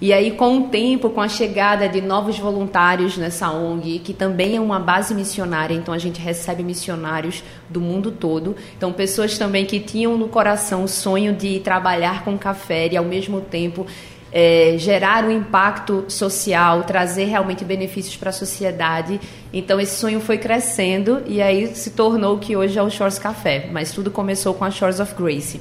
E 0.00 0.14
aí, 0.14 0.30
com 0.30 0.56
o 0.56 0.68
tempo, 0.68 1.10
com 1.10 1.20
a 1.20 1.28
chegada 1.28 1.86
de 1.86 2.00
novos 2.00 2.38
voluntários 2.38 3.18
nessa 3.18 3.50
ONG, 3.50 3.98
que 3.98 4.14
também 4.14 4.56
é 4.56 4.60
uma 4.60 4.80
base 4.80 5.14
missionária, 5.14 5.74
então 5.74 5.92
a 5.92 5.98
gente 5.98 6.18
recebe 6.18 6.62
missionários 6.62 7.44
do 7.68 7.82
mundo 7.82 8.10
todo. 8.10 8.56
Então, 8.78 8.94
pessoas 8.94 9.36
também 9.36 9.66
que 9.66 9.78
tinham 9.78 10.16
no 10.16 10.26
coração 10.26 10.84
o 10.84 10.88
sonho 10.88 11.34
de 11.34 11.60
trabalhar 11.60 12.24
com 12.24 12.38
café 12.38 12.88
e, 12.90 12.96
ao 12.96 13.04
mesmo 13.04 13.42
tempo, 13.42 13.86
é, 14.32 14.76
gerar 14.78 15.24
um 15.24 15.30
impacto 15.30 16.04
social, 16.08 16.84
trazer 16.84 17.24
realmente 17.24 17.64
benefícios 17.64 18.16
para 18.16 18.30
a 18.30 18.32
sociedade. 18.32 19.20
Então, 19.52 19.80
esse 19.80 19.98
sonho 19.98 20.20
foi 20.20 20.38
crescendo 20.38 21.22
e 21.26 21.42
aí 21.42 21.74
se 21.74 21.90
tornou 21.90 22.36
o 22.36 22.38
que 22.38 22.56
hoje 22.56 22.78
é 22.78 22.82
o 22.82 22.90
Shores 22.90 23.18
Café. 23.18 23.68
Mas 23.72 23.92
tudo 23.92 24.10
começou 24.10 24.54
com 24.54 24.64
a 24.64 24.70
Shores 24.70 25.00
of 25.00 25.14
Grace. 25.14 25.60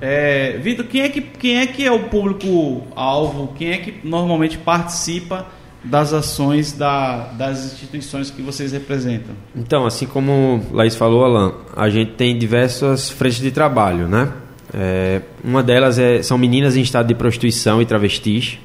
É, 0.00 0.56
Vitor, 0.58 0.86
quem 0.86 1.02
é, 1.02 1.08
que, 1.10 1.20
quem 1.20 1.58
é 1.58 1.66
que 1.66 1.86
é 1.86 1.92
o 1.92 2.04
público-alvo? 2.04 3.52
Quem 3.56 3.72
é 3.72 3.76
que 3.76 4.00
normalmente 4.02 4.56
participa 4.56 5.46
das 5.84 6.12
ações 6.12 6.72
da, 6.72 7.28
das 7.32 7.66
instituições 7.66 8.30
que 8.30 8.40
vocês 8.40 8.72
representam? 8.72 9.34
Então, 9.54 9.84
assim 9.84 10.06
como 10.06 10.64
Laís 10.72 10.96
falou, 10.96 11.24
Alan, 11.24 11.54
a 11.76 11.90
gente 11.90 12.12
tem 12.12 12.36
diversas 12.38 13.10
frentes 13.10 13.40
de 13.40 13.50
trabalho, 13.50 14.08
né? 14.08 14.32
É, 14.72 15.20
uma 15.42 15.62
delas 15.62 15.98
é, 15.98 16.22
são 16.22 16.38
meninas 16.38 16.76
em 16.76 16.80
estado 16.80 17.08
de 17.08 17.14
prostituição 17.14 17.82
e 17.82 17.86
travestis, 17.86 18.58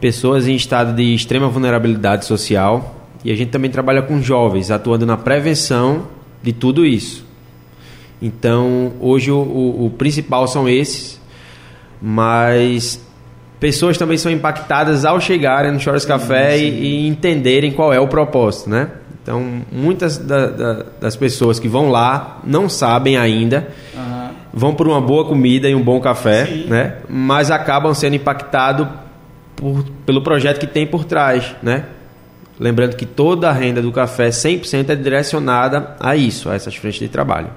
pessoas 0.00 0.46
em 0.46 0.54
estado 0.54 0.94
de 0.94 1.14
extrema 1.14 1.48
vulnerabilidade 1.48 2.24
social, 2.24 2.96
e 3.24 3.32
a 3.32 3.34
gente 3.34 3.50
também 3.50 3.70
trabalha 3.70 4.02
com 4.02 4.20
jovens, 4.22 4.70
atuando 4.70 5.04
na 5.04 5.16
prevenção 5.16 6.06
de 6.42 6.52
tudo 6.52 6.86
isso. 6.86 7.26
Então, 8.20 8.92
hoje 9.00 9.30
o, 9.30 9.38
o, 9.38 9.86
o 9.86 9.90
principal 9.90 10.46
são 10.48 10.68
esses, 10.68 11.20
mas 12.00 13.00
pessoas 13.58 13.96
também 13.96 14.16
são 14.16 14.30
impactadas 14.30 15.04
ao 15.04 15.20
chegarem 15.20 15.72
no 15.72 15.80
Chores 15.80 16.04
Café 16.04 16.58
e, 16.58 16.68
e, 16.68 17.08
entenderem 17.08 17.72
qual 17.72 17.92
é 17.92 18.00
o 18.00 18.08
propósito, 18.08 18.70
né? 18.70 18.90
Então, 19.22 19.62
muitas 19.70 20.16
da, 20.16 20.46
da, 20.46 20.86
das 21.00 21.16
pessoas 21.16 21.58
que 21.58 21.68
vão 21.68 21.90
lá 21.90 22.40
não 22.44 22.68
sabem 22.68 23.16
ainda, 23.16 23.68
uhum. 23.94 24.07
Vão 24.52 24.74
por 24.74 24.86
uma 24.86 25.00
boa 25.00 25.24
comida 25.24 25.68
e 25.68 25.74
um 25.74 25.82
bom 25.82 26.00
café, 26.00 26.46
Sim. 26.46 26.64
né? 26.68 26.96
Mas 27.08 27.50
acabam 27.50 27.94
sendo 27.94 28.16
impactados 28.16 28.86
por, 29.54 29.84
pelo 30.06 30.22
projeto 30.22 30.58
que 30.58 30.66
tem 30.66 30.86
por 30.86 31.04
trás, 31.04 31.54
né? 31.62 31.84
Lembrando 32.58 32.96
que 32.96 33.06
toda 33.06 33.48
a 33.48 33.52
renda 33.52 33.80
do 33.80 33.92
café 33.92 34.30
100% 34.30 34.90
é 34.90 34.96
direcionada 34.96 35.96
a 36.00 36.16
isso, 36.16 36.50
a 36.50 36.54
essas 36.54 36.74
frentes 36.74 36.98
de 36.98 37.08
trabalho. 37.08 37.50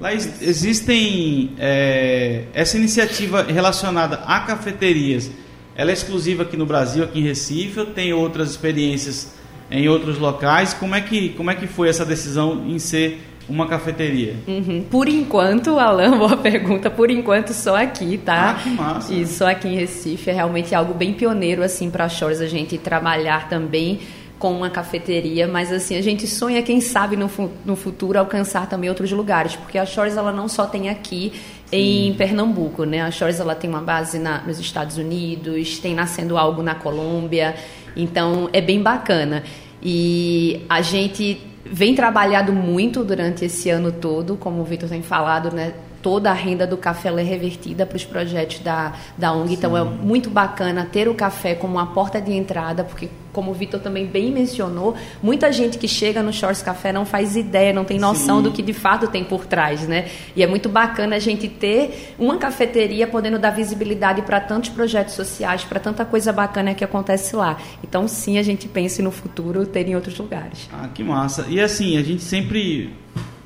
Lá 0.00 0.12
existem 0.14 1.52
é, 1.58 2.44
essa 2.54 2.76
iniciativa 2.76 3.42
relacionada 3.42 4.20
a 4.26 4.40
cafeterias. 4.40 5.30
Ela 5.74 5.90
é 5.90 5.94
exclusiva 5.94 6.42
aqui 6.42 6.56
no 6.56 6.64
Brasil, 6.64 7.04
aqui 7.04 7.20
em 7.20 7.22
Recife, 7.22 7.80
ou 7.80 7.86
tem 7.86 8.12
outras 8.12 8.50
experiências 8.50 9.34
em 9.70 9.88
outros 9.88 10.18
locais? 10.18 10.72
Como 10.74 10.94
é 10.94 11.00
que, 11.00 11.30
como 11.30 11.50
é 11.50 11.54
que 11.54 11.66
foi 11.66 11.88
essa 11.88 12.04
decisão 12.04 12.64
em 12.66 12.78
ser 12.78 13.20
uma 13.48 13.66
cafeteria? 13.66 14.36
Uhum. 14.46 14.84
Por 14.90 15.08
enquanto, 15.08 15.78
Alan, 15.78 16.16
boa 16.18 16.36
pergunta. 16.36 16.90
Por 16.90 17.10
enquanto, 17.10 17.52
só 17.52 17.76
aqui, 17.76 18.18
tá? 18.18 18.50
Ah, 18.50 18.54
que 18.62 18.70
massa. 18.70 19.14
E 19.14 19.26
só 19.26 19.48
aqui 19.48 19.68
em 19.68 19.76
Recife 19.76 20.30
é 20.30 20.32
realmente 20.32 20.74
algo 20.74 20.94
bem 20.94 21.12
pioneiro 21.12 21.62
assim 21.62 21.90
para 21.90 22.04
a 22.04 22.08
Shores 22.08 22.40
a 22.40 22.46
gente 22.46 22.76
trabalhar 22.78 23.48
também 23.48 24.00
com 24.38 24.52
uma 24.52 24.68
cafeteria, 24.68 25.48
mas 25.48 25.72
assim, 25.72 25.96
a 25.96 26.02
gente 26.02 26.26
sonha, 26.26 26.62
quem 26.62 26.80
sabe, 26.80 27.16
no, 27.16 27.30
no 27.64 27.74
futuro 27.74 28.18
alcançar 28.18 28.68
também 28.68 28.90
outros 28.90 29.10
lugares, 29.10 29.56
porque 29.56 29.78
a 29.78 29.86
Shores 29.86 30.16
ela 30.16 30.30
não 30.30 30.46
só 30.46 30.66
tem 30.66 30.90
aqui 30.90 31.32
Sim. 31.66 32.08
em 32.08 32.14
Pernambuco, 32.14 32.84
né? 32.84 33.00
A 33.00 33.10
Shores 33.10 33.40
ela 33.40 33.54
tem 33.54 33.70
uma 33.70 33.80
base 33.80 34.18
na, 34.18 34.42
nos 34.42 34.58
Estados 34.58 34.98
Unidos, 34.98 35.78
tem 35.78 35.94
nascendo 35.94 36.36
algo 36.36 36.62
na 36.62 36.74
Colômbia, 36.74 37.54
então 37.96 38.50
é 38.52 38.60
bem 38.60 38.82
bacana. 38.82 39.42
E 39.82 40.60
a 40.68 40.82
gente 40.82 41.40
vem 41.72 41.94
trabalhado 41.94 42.52
muito 42.52 43.04
durante 43.04 43.44
esse 43.44 43.70
ano 43.70 43.92
todo, 43.92 44.36
como 44.36 44.60
o 44.60 44.64
Vitor 44.64 44.88
tem 44.88 45.02
falado, 45.02 45.54
né? 45.54 45.72
toda 46.06 46.30
a 46.30 46.34
renda 46.34 46.68
do 46.68 46.76
café 46.76 47.08
é 47.08 47.22
revertida 47.22 47.84
para 47.84 47.96
os 47.96 48.04
projetos 48.04 48.60
da, 48.60 48.92
da 49.18 49.32
ONG. 49.32 49.48
Sim. 49.48 49.54
Então 49.54 49.76
é 49.76 49.82
muito 49.82 50.30
bacana 50.30 50.86
ter 50.90 51.08
o 51.08 51.14
café 51.16 51.56
como 51.56 51.74
uma 51.74 51.86
porta 51.86 52.20
de 52.20 52.32
entrada, 52.32 52.84
porque 52.84 53.08
como 53.36 53.50
o 53.50 53.54
Vitor 53.54 53.78
também 53.80 54.06
bem 54.06 54.32
mencionou, 54.32 54.96
muita 55.22 55.52
gente 55.52 55.76
que 55.76 55.86
chega 55.86 56.22
no 56.22 56.32
Shores 56.32 56.62
Café 56.62 56.90
não 56.90 57.04
faz 57.04 57.36
ideia, 57.36 57.70
não 57.70 57.84
tem 57.84 57.98
noção 57.98 58.38
Sim. 58.38 58.44
do 58.44 58.50
que 58.50 58.62
de 58.62 58.72
fato 58.72 59.08
tem 59.08 59.22
por 59.22 59.44
trás, 59.44 59.86
né? 59.86 60.08
E 60.34 60.42
é 60.42 60.46
muito 60.46 60.70
bacana 60.70 61.16
a 61.16 61.18
gente 61.18 61.46
ter 61.46 62.14
uma 62.18 62.38
cafeteria 62.38 63.06
podendo 63.06 63.38
dar 63.38 63.50
visibilidade 63.50 64.22
para 64.22 64.40
tantos 64.40 64.70
projetos 64.70 65.12
sociais, 65.12 65.64
para 65.64 65.78
tanta 65.78 66.02
coisa 66.06 66.32
bacana 66.32 66.72
que 66.72 66.82
acontece 66.82 67.36
lá. 67.36 67.58
Então 67.84 68.08
sim, 68.08 68.38
a 68.38 68.42
gente 68.42 68.66
pensa 68.66 69.02
no 69.02 69.10
futuro 69.10 69.66
ter 69.66 69.86
em 69.86 69.94
outros 69.94 70.18
lugares. 70.18 70.66
Ah, 70.72 70.88
que 70.88 71.04
massa. 71.04 71.44
E 71.50 71.60
assim, 71.60 71.98
a 71.98 72.02
gente 72.02 72.22
sempre 72.22 72.94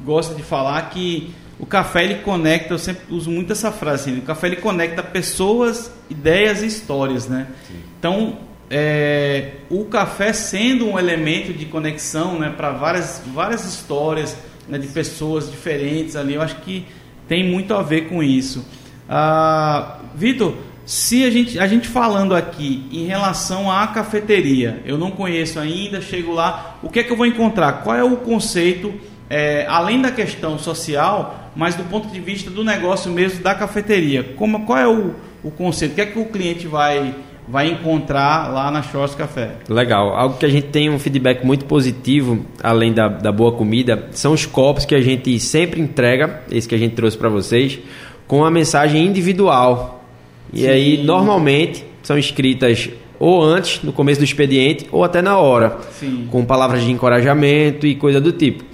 gosta 0.05 0.37
de 0.37 0.43
falar 0.45 0.81
que 0.91 1.35
o 1.59 1.67
café 1.67 2.05
ele 2.05 2.15
conecta, 2.17 2.73
eu 2.73 2.79
sempre 2.79 3.13
uso 3.13 3.29
muito 3.29 3.51
essa 3.51 3.73
frase, 3.73 4.11
assim, 4.11 4.21
o 4.21 4.23
café 4.23 4.47
ele 4.47 4.57
conecta 4.57 5.03
pessoas, 5.03 5.91
ideias 6.09 6.63
e 6.63 6.67
histórias, 6.67 7.27
né? 7.27 7.49
Sim. 7.67 7.75
Então, 7.99 8.39
é, 8.71 9.55
o 9.69 9.85
café 9.87 10.33
sendo 10.33 10.87
um 10.87 10.99
elemento 10.99 11.53
de 11.53 11.67
conexão, 11.67 12.39
né, 12.39 12.55
para 12.57 12.71
várias 12.71 13.21
várias 13.35 13.65
histórias, 13.65 14.37
né, 14.69 14.79
de 14.79 14.87
pessoas 14.87 15.51
diferentes 15.51 16.15
ali, 16.15 16.35
eu 16.35 16.43
acho 16.43 16.57
que 16.57 16.87
tem 17.29 17.45
muito 17.45 17.75
a 17.75 17.83
ver 17.83 18.09
com 18.09 18.23
isso. 18.23 18.65
Ah, 19.09 19.99
Vitor, 20.15 20.55
se 20.87 21.25
a 21.25 21.31
gente 21.31 21.59
a 21.59 21.67
gente 21.67 21.89
falando 21.89 22.35
aqui 22.35 22.87
em 22.93 23.07
relação 23.07 23.71
à 23.71 23.87
cafeteria, 23.89 24.81
eu 24.85 24.97
não 24.97 25.11
conheço 25.11 25.59
ainda, 25.59 26.01
chego 26.01 26.33
lá, 26.33 26.79
o 26.83 26.89
que 26.89 27.01
é 27.01 27.03
que 27.03 27.11
eu 27.11 27.17
vou 27.17 27.27
encontrar? 27.27 27.83
Qual 27.83 27.97
é 27.97 28.05
o 28.05 28.17
conceito 28.19 28.95
é, 29.31 29.65
além 29.69 30.03
da 30.03 30.11
questão 30.11 30.59
social, 30.59 31.53
mas 31.55 31.77
do 31.77 31.85
ponto 31.85 32.09
de 32.09 32.21
vista 32.21 32.51
do 32.51 32.65
negócio 32.65 33.13
mesmo 33.13 33.41
da 33.41 33.55
cafeteria. 33.55 34.25
Como, 34.37 34.67
qual 34.67 34.79
é 34.79 34.89
o, 34.89 35.15
o 35.45 35.53
conceito? 35.53 35.93
O 35.93 35.95
que 35.95 36.01
é 36.01 36.07
que 36.07 36.19
o 36.19 36.25
cliente 36.25 36.67
vai, 36.67 37.15
vai 37.51 37.69
encontrar 37.69 38.53
lá 38.53 38.71
na 38.71 38.83
Shores 38.83 39.15
Café? 39.15 39.57
Legal. 39.69 40.15
Algo 40.15 40.39
que 40.39 40.47
a 40.47 40.49
gente 40.49 40.69
tem 40.69 40.89
um 40.89 40.99
feedback 40.99 41.45
muito 41.45 41.65
positivo, 41.65 42.47
além 42.63 42.93
da, 42.93 43.09
da 43.09 43.33
boa 43.33 43.53
comida, 43.53 44.09
são 44.13 44.33
os 44.33 44.47
copos 44.47 44.85
que 44.85 44.95
a 44.95 45.01
gente 45.01 45.39
sempre 45.41 45.81
entrega, 45.81 46.43
esse 46.51 46.69
que 46.69 46.75
a 46.75 46.79
gente 46.79 46.95
trouxe 46.95 47.19
para 47.19 47.29
vocês, 47.29 47.79
com 48.27 48.45
a 48.45 48.51
mensagem 48.51 49.05
individual. 49.05 50.05
E 50.53 50.61
Sim. 50.61 50.69
aí, 50.69 51.03
normalmente, 51.03 51.85
são 52.03 52.17
escritas 52.17 52.89
ou 53.19 53.43
antes, 53.43 53.83
no 53.83 53.93
começo 53.93 54.21
do 54.21 54.25
expediente, 54.25 54.87
ou 54.91 55.05
até 55.05 55.21
na 55.21 55.37
hora, 55.37 55.77
Sim. 55.99 56.27
com 56.31 56.45
palavras 56.45 56.83
de 56.83 56.91
encorajamento 56.91 57.87
e 57.87 57.95
coisa 57.95 58.19
do 58.21 58.33
tipo. 58.33 58.65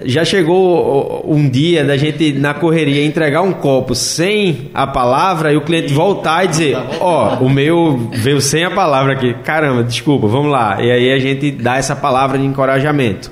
Já 0.00 0.24
chegou 0.24 1.22
um 1.28 1.48
dia 1.48 1.84
da 1.84 1.98
gente 1.98 2.32
na 2.32 2.54
correria 2.54 3.04
entregar 3.04 3.42
um 3.42 3.52
copo 3.52 3.94
sem 3.94 4.70
a 4.72 4.86
palavra 4.86 5.52
e 5.52 5.56
o 5.56 5.60
cliente 5.60 5.92
voltar 5.92 6.44
e 6.44 6.48
dizer: 6.48 6.78
Ó, 6.98 7.36
oh, 7.38 7.44
o 7.44 7.50
meu 7.50 8.08
veio 8.10 8.40
sem 8.40 8.64
a 8.64 8.70
palavra 8.70 9.12
aqui. 9.12 9.34
Caramba, 9.44 9.84
desculpa, 9.84 10.26
vamos 10.26 10.50
lá. 10.50 10.82
E 10.82 10.90
aí 10.90 11.12
a 11.12 11.18
gente 11.18 11.50
dá 11.50 11.76
essa 11.76 11.94
palavra 11.94 12.38
de 12.38 12.44
encorajamento. 12.44 13.30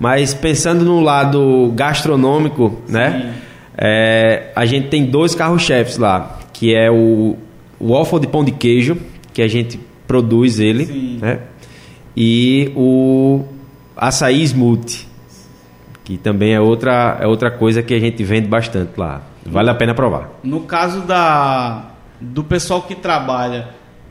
Mas 0.00 0.34
pensando 0.34 0.84
no 0.84 1.00
lado 1.00 1.72
gastronômico, 1.76 2.80
né? 2.88 3.34
É, 3.78 4.50
a 4.56 4.66
gente 4.66 4.88
tem 4.88 5.06
dois 5.06 5.34
carros-chefes 5.34 5.96
lá, 5.96 6.40
que 6.52 6.74
é 6.74 6.90
o, 6.90 7.36
o 7.78 7.92
waffle 7.92 8.18
de 8.18 8.26
pão 8.26 8.44
de 8.44 8.50
queijo, 8.50 8.96
que 9.32 9.40
a 9.40 9.48
gente 9.48 9.78
produz 10.08 10.58
ele, 10.58 10.86
Sim. 10.86 11.18
né? 11.20 11.38
E 12.16 12.72
o 12.74 13.42
açaí 13.96 14.42
smoothie 14.42 15.09
que 16.10 16.18
também 16.18 16.52
é 16.52 16.60
outra, 16.60 17.18
é 17.20 17.26
outra 17.28 17.52
coisa 17.52 17.84
que 17.84 17.94
a 17.94 18.00
gente 18.00 18.24
vende 18.24 18.48
bastante 18.48 18.98
lá. 18.98 19.22
Vale 19.46 19.70
a 19.70 19.74
pena 19.74 19.94
provar. 19.94 20.28
No 20.42 20.62
caso 20.62 21.02
da, 21.02 21.84
do 22.20 22.42
pessoal 22.42 22.82
que 22.82 22.96
trabalha, 22.96 23.68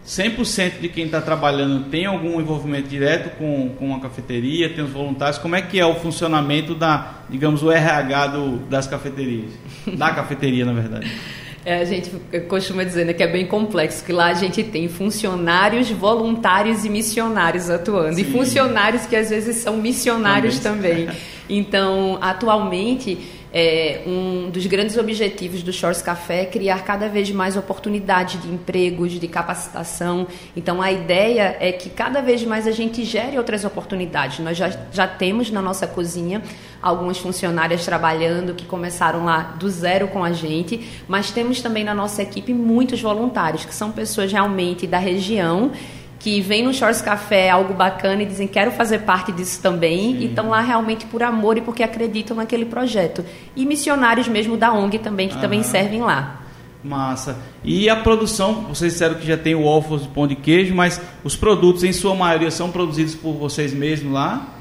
100% 0.08 0.79
de 0.79 0.88
quem 0.88 1.08
está 1.08 1.20
trabalhando 1.20 1.89
tem 1.89 2.06
algum 2.06 2.39
envolvimento 2.39 2.88
direto 2.88 3.38
com, 3.38 3.72
com 3.77 3.94
a 3.94 4.00
cafeteria, 4.00 4.70
tem 4.70 4.82
os 4.82 4.91
voluntários. 4.91 5.38
Como 5.38 5.58
é 5.58 5.62
que 5.62 5.77
é 5.77 5.86
o 5.86 5.96
funcionamento 5.96 6.74
da, 6.74 7.15
digamos, 7.29 7.63
o 7.63 7.70
RH 7.70 8.27
do, 8.27 8.58
das 8.70 8.88
cafeterias? 8.88 9.51
Da 9.98 10.12
cafeteria, 10.12 10.63
na 10.63 10.72
verdade. 10.72 11.12
É, 11.66 11.80
a 11.80 11.86
gente 11.86 12.10
costuma 12.48 12.84
dizer 12.84 13.06
né, 13.06 13.13
que 13.13 13.22
é 13.22 13.28
bem 13.28 13.46
complexo, 13.46 14.04
que 14.04 14.13
lá 14.13 14.28
a 14.28 14.34
gente 14.34 14.63
tem 14.63 14.88
funcionários, 14.88 15.89
voluntários 15.92 16.86
e 16.86 16.89
missionários 16.89 17.70
atuando. 17.70 18.16
Sim. 18.16 18.22
E 18.22 18.24
funcionários 18.25 19.06
que 19.06 19.16
às 19.16 19.30
vezes 19.30 19.58
são 19.58 19.78
missionários 19.78 20.60
também. 20.60 21.06
também. 21.08 21.16
Então, 21.51 22.20
atualmente 22.22 23.18
é, 23.51 24.03
um 24.06 24.50
dos 24.50 24.65
grandes 24.68 24.98
objetivos 24.98 25.63
do 25.63 25.74
Shores 25.74 26.01
Café 26.01 26.44
é 26.44 26.46
criar 26.46 26.84
cada 26.84 27.08
vez 27.08 27.32
mais 27.32 27.58
oportunidades 27.58 28.41
de 28.41 28.48
empregos, 28.48 29.13
de 29.13 29.27
capacitação. 29.27 30.27
Então, 30.56 30.82
a 30.82 30.91
ideia 30.91 31.58
é 31.60 31.72
que 31.72 31.89
cada 31.89 32.22
vez 32.22 32.44
mais 32.44 32.68
a 32.68 32.72
gente 32.72 33.03
gere 33.03 33.38
outras 33.38 33.65
oportunidades. 33.65 34.39
Nós 34.39 34.58
já, 34.58 34.72
já 34.91 35.08
temos 35.08 35.50
na 35.50 35.62
nossa 35.62 35.88
cozinha 35.88 36.44
algumas 36.82 37.18
funcionárias 37.18 37.84
trabalhando 37.86 38.53
que 38.53 38.65
começaram 38.65 39.25
lá 39.25 39.56
do 39.60 39.70
zero 39.70 40.08
com 40.10 40.24
a 40.24 40.32
gente, 40.32 40.88
mas 41.08 41.32
temos 41.32 41.62
também 41.62 41.84
na 41.84 41.94
nossa 41.94 42.22
equipe 42.22 42.53
muitos 42.53 43.01
voluntários, 43.01 43.65
que 43.65 43.74
são 43.74 43.91
pessoas 43.91 44.32
realmente 44.32 44.86
da 44.86 45.00
região 45.00 45.72
que 46.20 46.42
vêm 46.42 46.64
no 46.64 46.74
Shores 46.74 47.02
Café 47.02 47.50
algo 47.50 47.74
bacana 47.74 48.22
e 48.22 48.26
dizem 48.26 48.46
quero 48.46 48.72
fazer 48.72 49.00
parte 49.00 49.32
disso 49.32 49.62
também 49.62 50.14
Sim. 50.14 50.20
e 50.20 50.26
estão 50.26 50.50
lá 50.50 50.60
realmente 50.60 51.06
por 51.06 51.24
amor 51.24 51.58
e 51.58 51.62
porque 51.62 51.82
acreditam 51.82 52.36
naquele 52.36 52.66
projeto. 52.66 53.24
E 53.56 53.66
missionários 53.66 54.28
mesmo 54.28 54.58
da 54.58 54.74
ONG 54.74 55.00
também, 55.00 55.30
que 55.30 55.38
ah, 55.38 55.42
também 55.42 55.64
servem 55.64 56.02
lá. 56.02 56.42
Massa. 56.84 57.38
E 57.64 57.90
a 57.90 57.96
produção, 57.96 58.66
vocês 58.70 58.94
disseram 58.94 59.16
que 59.16 59.26
já 59.26 59.38
tem 59.38 59.56
o 59.56 59.64
Waffles 59.64 60.04
de 60.04 60.08
pão 60.10 60.28
de 60.28 60.36
queijo, 60.36 60.76
mas 60.76 61.02
os 61.24 61.36
produtos 61.36 61.84
em 61.84 61.94
sua 61.94 62.14
maioria 62.14 62.52
são 62.52 62.70
produzidos 62.70 63.16
por 63.16 63.34
vocês 63.34 63.74
mesmos 63.74 64.14
lá? 64.14 64.56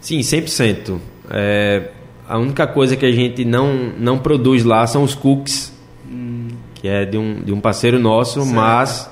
Sim, 0.00 0.20
100%. 0.20 0.98
É, 1.30 1.90
a 2.26 2.38
única 2.38 2.66
coisa 2.66 2.96
que 2.96 3.04
a 3.04 3.12
gente 3.12 3.44
não, 3.44 3.92
não 3.98 4.18
produz 4.18 4.64
lá 4.64 4.86
são 4.86 5.02
os 5.02 5.14
cookies, 5.14 5.72
hum. 6.10 6.48
que 6.74 6.88
é 6.88 7.04
de 7.04 7.16
um, 7.16 7.42
de 7.42 7.52
um 7.52 7.60
parceiro 7.60 7.98
nosso, 7.98 8.42
certo. 8.42 8.54
mas 8.54 9.10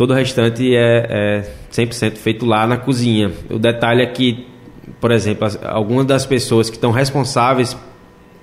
Todo 0.00 0.12
o 0.12 0.14
restante 0.14 0.74
é, 0.74 1.42
é 1.44 1.50
100% 1.70 2.16
feito 2.16 2.46
lá 2.46 2.66
na 2.66 2.78
cozinha. 2.78 3.32
O 3.50 3.58
detalhe 3.58 4.00
é 4.00 4.06
que, 4.06 4.46
por 4.98 5.12
exemplo, 5.12 5.46
algumas 5.62 6.06
das 6.06 6.24
pessoas 6.24 6.70
que 6.70 6.76
estão 6.76 6.90
responsáveis 6.90 7.76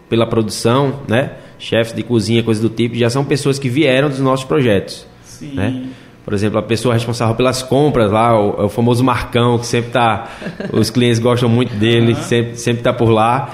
pela 0.08 0.28
produção, 0.28 1.00
né, 1.08 1.32
chefes 1.58 1.94
de 1.94 2.04
cozinha, 2.04 2.44
coisas 2.44 2.62
do 2.62 2.70
tipo, 2.70 2.94
já 2.94 3.10
são 3.10 3.26
pessoas 3.26 3.58
que 3.58 3.70
vieram 3.70 4.08
dos 4.08 4.20
nossos 4.20 4.46
projetos. 4.46 5.08
Sim. 5.24 5.56
Né? 5.56 5.88
Por 6.24 6.36
exemplo, 6.36 6.60
a 6.60 6.62
pessoa 6.62 6.94
responsável 6.94 7.34
pelas 7.34 7.64
compras 7.64 8.12
lá, 8.12 8.40
o, 8.40 8.66
o 8.66 8.70
famoso 8.70 9.04
Marcão, 9.04 9.58
que 9.58 9.66
sempre 9.66 9.88
está. 9.88 10.28
os 10.72 10.92
clientes 10.92 11.18
gostam 11.18 11.50
muito 11.50 11.74
dele, 11.74 12.14
uhum. 12.14 12.22
sempre 12.22 12.56
sempre 12.56 12.82
está 12.82 12.94
por 12.94 13.10
lá. 13.10 13.50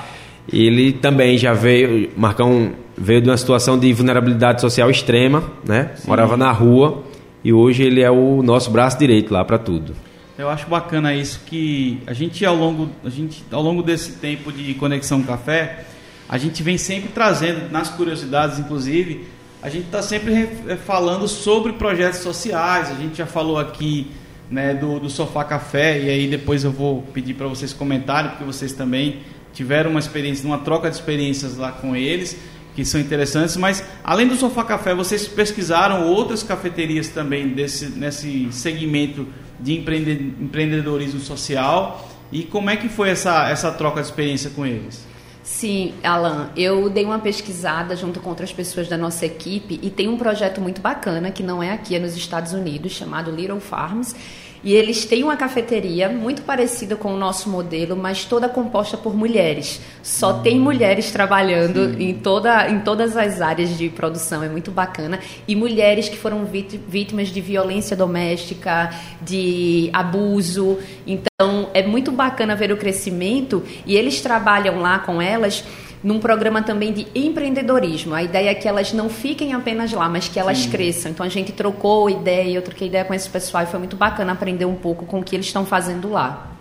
Ele 0.51 0.91
também 0.91 1.37
já 1.37 1.53
veio. 1.53 2.09
Marcão 2.17 2.73
veio 2.97 3.21
de 3.21 3.29
uma 3.29 3.37
situação 3.37 3.79
de 3.79 3.93
vulnerabilidade 3.93 4.59
social 4.59 4.89
extrema, 4.89 5.41
né? 5.65 5.91
Sim. 5.95 6.09
Morava 6.09 6.35
na 6.35 6.51
rua 6.51 7.12
e 7.43 7.51
hoje 7.51 7.83
ele 7.83 8.01
é 8.01 8.09
o 8.09 8.41
nosso 8.41 8.71
braço 8.71 8.97
direito 8.97 9.33
lá 9.33 9.43
para 9.43 9.57
tudo. 9.57 9.95
Eu 10.37 10.49
acho 10.49 10.67
bacana 10.67 11.13
isso 11.13 11.41
que 11.45 12.01
a 12.07 12.13
gente 12.13 12.43
ao 12.45 12.55
longo 12.55 12.89
a 13.03 13.09
gente 13.09 13.43
ao 13.51 13.61
longo 13.61 13.83
desse 13.83 14.13
tempo 14.13 14.51
de 14.51 14.73
conexão 14.73 15.21
café, 15.21 15.85
a 16.27 16.37
gente 16.37 16.63
vem 16.63 16.77
sempre 16.77 17.09
trazendo 17.09 17.71
nas 17.71 17.89
curiosidades, 17.89 18.57
inclusive, 18.57 19.27
a 19.61 19.69
gente 19.69 19.85
está 19.85 20.01
sempre 20.01 20.49
eh, 20.67 20.75
falando 20.75 21.27
sobre 21.27 21.73
projetos 21.73 22.19
sociais. 22.19 22.89
A 22.89 22.95
gente 22.95 23.17
já 23.17 23.25
falou 23.25 23.59
aqui 23.59 24.07
né, 24.49 24.73
do, 24.73 24.99
do 24.99 25.09
Sofá 25.09 25.43
Café 25.43 26.01
e 26.01 26.09
aí 26.09 26.27
depois 26.27 26.63
eu 26.63 26.71
vou 26.71 27.01
pedir 27.13 27.33
para 27.35 27.47
vocês 27.47 27.71
comentarem 27.71 28.31
porque 28.31 28.43
vocês 28.43 28.73
também 28.73 29.19
tiveram 29.53 29.91
uma 29.91 29.99
experiência, 29.99 30.45
uma 30.47 30.57
troca 30.57 30.89
de 30.89 30.95
experiências 30.95 31.57
lá 31.57 31.71
com 31.71 31.95
eles 31.95 32.37
que 32.75 32.83
são 32.83 32.99
interessantes, 32.99 33.55
mas 33.55 33.83
além 34.03 34.27
do 34.27 34.35
Sofá 34.35 34.63
Café, 34.63 34.95
vocês 34.95 35.27
pesquisaram 35.27 36.07
outras 36.07 36.41
cafeterias 36.41 37.07
também 37.09 37.49
desse, 37.49 37.89
nesse 37.89 38.51
segmento 38.51 39.27
de 39.59 39.77
empreendedorismo 39.77 41.19
social 41.19 42.09
e 42.31 42.43
como 42.43 42.69
é 42.69 42.75
que 42.75 42.89
foi 42.89 43.09
essa, 43.09 43.47
essa 43.47 43.71
troca 43.71 44.01
de 44.01 44.07
experiência 44.07 44.49
com 44.49 44.65
eles? 44.65 45.05
Sim, 45.43 45.93
Alan, 46.01 46.49
eu 46.55 46.89
dei 46.89 47.03
uma 47.03 47.19
pesquisada 47.19 47.97
junto 47.97 48.21
com 48.21 48.29
outras 48.29 48.53
pessoas 48.53 48.87
da 48.87 48.97
nossa 48.97 49.25
equipe 49.25 49.77
e 49.83 49.89
tem 49.89 50.07
um 50.07 50.17
projeto 50.17 50.61
muito 50.61 50.81
bacana 50.81 51.31
que 51.31 51.43
não 51.43 51.61
é 51.61 51.71
aqui, 51.71 51.95
é 51.95 51.99
nos 51.99 52.15
Estados 52.15 52.53
Unidos, 52.53 52.93
chamado 52.93 53.29
Little 53.29 53.59
Farms 53.59 54.15
e 54.63 54.73
eles 54.73 55.03
têm 55.03 55.23
uma 55.23 55.35
cafeteria 55.35 56.07
muito 56.07 56.43
parecida 56.43 56.95
com 56.95 57.13
o 57.13 57.17
nosso 57.17 57.49
modelo, 57.49 57.97
mas 57.97 58.23
toda 58.23 58.47
composta 58.47 58.95
por 58.95 59.13
mulheres. 59.13 59.81
Só 60.01 60.39
tem 60.39 60.57
mulheres 60.57 61.11
trabalhando 61.11 62.01
em, 62.01 62.13
toda, 62.13 62.69
em 62.69 62.79
todas 62.79 63.17
as 63.17 63.41
áreas 63.41 63.77
de 63.77 63.89
produção, 63.89 64.41
é 64.41 64.47
muito 64.47 64.71
bacana. 64.71 65.19
E 65.45 65.53
mulheres 65.53 66.07
que 66.07 66.15
foram 66.15 66.45
vítimas 66.45 67.27
de 67.27 67.41
violência 67.41 67.97
doméstica, 67.97 68.89
de 69.21 69.89
abuso. 69.91 70.79
Então 71.05 71.32
é 71.73 71.85
muito 71.85 72.11
bacana 72.11 72.55
ver 72.55 72.71
o 72.71 72.77
crescimento 72.77 73.63
e 73.85 73.95
eles 73.95 74.21
trabalham 74.21 74.79
lá 74.79 74.99
com 74.99 75.21
elas 75.21 75.63
num 76.03 76.19
programa 76.19 76.61
também 76.61 76.91
de 76.91 77.07
empreendedorismo. 77.15 78.13
A 78.13 78.21
ideia 78.21 78.49
é 78.49 78.53
que 78.53 78.67
elas 78.67 78.91
não 78.91 79.09
fiquem 79.09 79.53
apenas 79.53 79.93
lá, 79.93 80.09
mas 80.09 80.27
que 80.27 80.37
elas 80.37 80.59
Sim. 80.59 80.69
cresçam. 80.69 81.11
Então 81.11 81.25
a 81.25 81.29
gente 81.29 81.53
trocou 81.53 82.09
ideia, 82.09 82.53
eu 82.53 82.61
troquei 82.61 82.89
ideia 82.89 83.05
com 83.05 83.13
esse 83.13 83.29
pessoal 83.29 83.63
e 83.63 83.67
foi 83.67 83.79
muito 83.79 83.95
bacana 83.95 84.33
aprender 84.33 84.65
um 84.65 84.75
pouco 84.75 85.05
com 85.05 85.19
o 85.19 85.23
que 85.23 85.35
eles 85.35 85.45
estão 85.45 85.65
fazendo 85.65 86.09
lá. 86.09 86.51